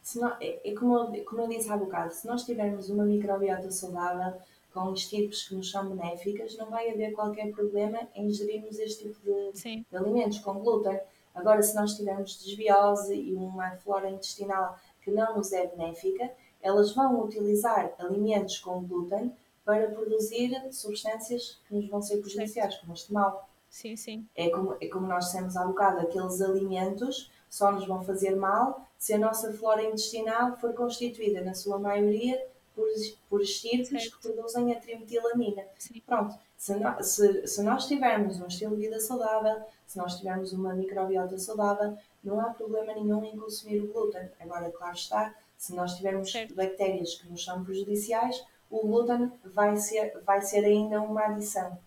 [0.01, 3.05] Se não, é, é como, eu, como eu disse há bocado, se nós tivermos uma
[3.05, 4.39] microbiota saudável,
[4.73, 9.19] com estirpes que nos são benéficas, não vai haver qualquer problema em ingerirmos este tipo
[9.21, 10.99] de, de alimentos com glúten.
[11.35, 16.31] Agora, se nós tivermos desbiose e uma flora intestinal que não nos é benéfica,
[16.61, 19.35] elas vão utilizar alimentos com glúten
[19.65, 23.49] para produzir substâncias que nos vão ser prejudiciais, como este mal.
[23.69, 24.27] Sim, sim.
[24.35, 28.87] É como, é como nós dissemos há bocado, aqueles alimentos só nos vão fazer mal
[28.97, 32.41] se a nossa flora intestinal for constituída, na sua maioria,
[32.75, 32.87] por,
[33.29, 35.63] por estirpes que produzem a trimetilamina.
[35.77, 36.01] Sim.
[36.05, 40.53] Pronto, se, no, se, se nós tivermos um estilo de vida saudável, se nós tivermos
[40.53, 44.29] uma microbiota saudável, não há problema nenhum em consumir o glúten.
[44.39, 46.55] Agora, claro está, se nós tivermos certo.
[46.55, 51.77] bactérias que nos são prejudiciais, o glúten vai ser, vai ser ainda uma adição.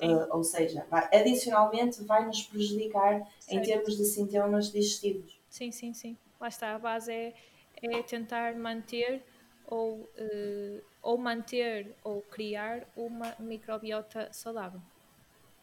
[0.00, 3.52] Uh, ou seja, vai, adicionalmente vai nos prejudicar certo.
[3.52, 5.40] em termos de sintomas digestivos.
[5.48, 6.16] Sim, sim, sim.
[6.40, 7.34] Lá está, a base é,
[7.82, 9.24] é tentar manter
[9.66, 14.80] ou, uh, ou manter ou criar uma microbiota saudável.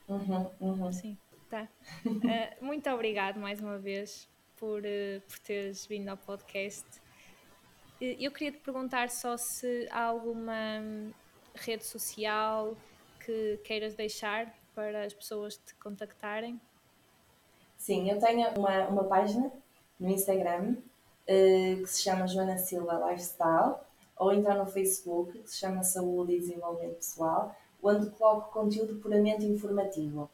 [0.07, 0.91] Uhum, uhum.
[0.91, 1.17] Sim,
[1.49, 1.67] tá.
[2.05, 6.85] Uh, muito obrigado mais uma vez por, uh, por teres vindo ao podcast.
[8.01, 10.81] Eu queria te perguntar só se há alguma
[11.55, 12.75] rede social
[13.23, 16.59] que queiras deixar para as pessoas te contactarem.
[17.77, 19.51] Sim, eu tenho uma, uma página
[19.99, 23.75] no Instagram uh, que se chama Joana Silva Lifestyle
[24.17, 29.45] ou então no Facebook, que se chama Saúde e Desenvolvimento Pessoal, onde coloco conteúdo puramente
[29.45, 30.29] informativo,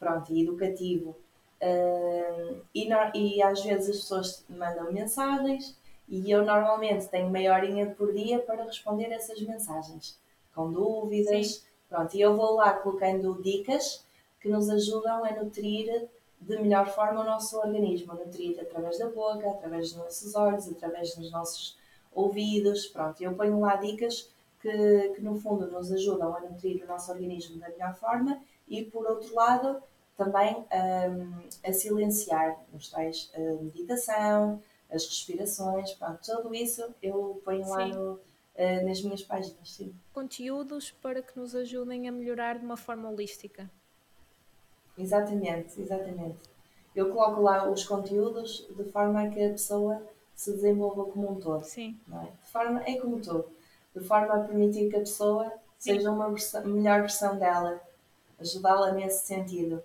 [0.00, 1.14] pronto, e educativo.
[1.62, 5.78] Uh, e, no, e às vezes as pessoas mandam mensagens
[6.08, 10.18] e eu normalmente tenho meia horinha por dia para responder essas mensagens,
[10.54, 11.46] com dúvidas.
[11.46, 11.62] Sim.
[11.88, 14.04] Pronto, e eu vou lá colocando dicas
[14.40, 16.08] que nos ajudam a nutrir
[16.40, 21.14] de melhor forma o nosso organismo, nutrir através da boca, através dos nossos olhos, através
[21.14, 21.76] dos nossos
[22.12, 23.22] ouvidos, pronto.
[23.22, 27.58] Eu ponho lá dicas que, que no fundo nos ajudam a nutrir o nosso organismo
[27.58, 29.82] da melhor forma e por outro lado
[30.20, 37.64] também um, a silenciar os tais a meditação, as respirações, pronto, tudo isso eu ponho
[37.64, 37.70] sim.
[37.70, 39.94] lá no, uh, nas minhas páginas, sim.
[40.12, 43.70] Conteúdos para que nos ajudem a melhorar de uma forma holística.
[44.98, 46.38] Exatamente, exatamente.
[46.94, 50.02] Eu coloco lá os conteúdos de forma a que a pessoa
[50.34, 51.64] se desenvolva como um todo.
[51.64, 51.98] Sim.
[52.06, 52.26] Não é?
[52.26, 53.48] De forma, é como um todo.
[53.96, 55.46] De forma a permitir que a pessoa
[55.78, 55.94] Sim.
[55.94, 57.80] seja uma versão, melhor versão dela.
[58.38, 59.82] Ajudá-la nesse sentido.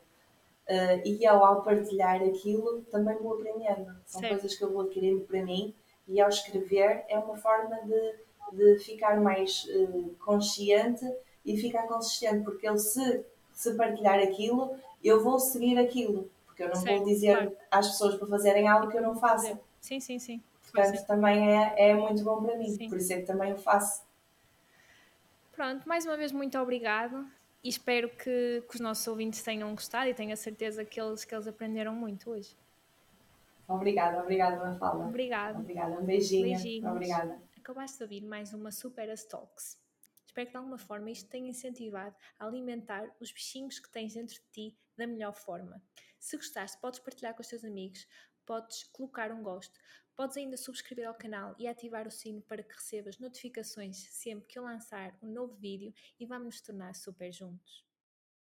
[0.68, 3.96] Uh, e eu, ao partilhar aquilo, também vou aprendendo.
[4.06, 4.30] São Sim.
[4.30, 5.76] coisas que eu vou adquirindo para mim
[6.08, 8.16] e ao escrever é uma forma de,
[8.58, 11.06] de ficar mais uh, consciente
[11.46, 16.70] e ficar consistente, porque eu se, se partilhar aquilo, eu vou seguir aquilo, porque eu
[16.70, 17.58] não Sim, vou dizer claro.
[17.70, 19.60] às pessoas para fazerem algo que eu não faça.
[19.80, 20.42] Sim, sim, sim.
[20.72, 21.06] Portanto, sim.
[21.06, 22.90] também é, é muito bom para mim, sim.
[22.90, 24.04] por isso é que também o faço.
[25.52, 27.26] Pronto, mais uma vez muito obrigado
[27.66, 31.26] e espero que, que os nossos ouvintes tenham gostado e tenho a certeza que eles,
[31.26, 32.56] que eles aprenderam muito hoje.
[33.68, 35.06] Obrigada, obrigada, Mafalda.
[35.06, 35.58] Obrigada.
[35.58, 36.44] Obrigada, um beijinho.
[36.44, 36.92] Beijinhos.
[36.92, 37.42] Obrigada.
[37.58, 39.80] Acabaste de ouvir mais uma Super Talks.
[40.28, 44.36] Espero que de alguma forma isto tenha incentivado a alimentar os bichinhos que tens dentro
[44.36, 45.82] de ti da melhor forma.
[46.20, 48.08] Se gostaste, podes partilhar com os teus amigos,
[48.46, 49.80] podes colocar um gosto.
[50.16, 54.58] Podes ainda subscrever ao canal e ativar o sino para que recebas notificações sempre que
[54.58, 57.85] eu lançar um novo vídeo e vamos nos tornar super juntos.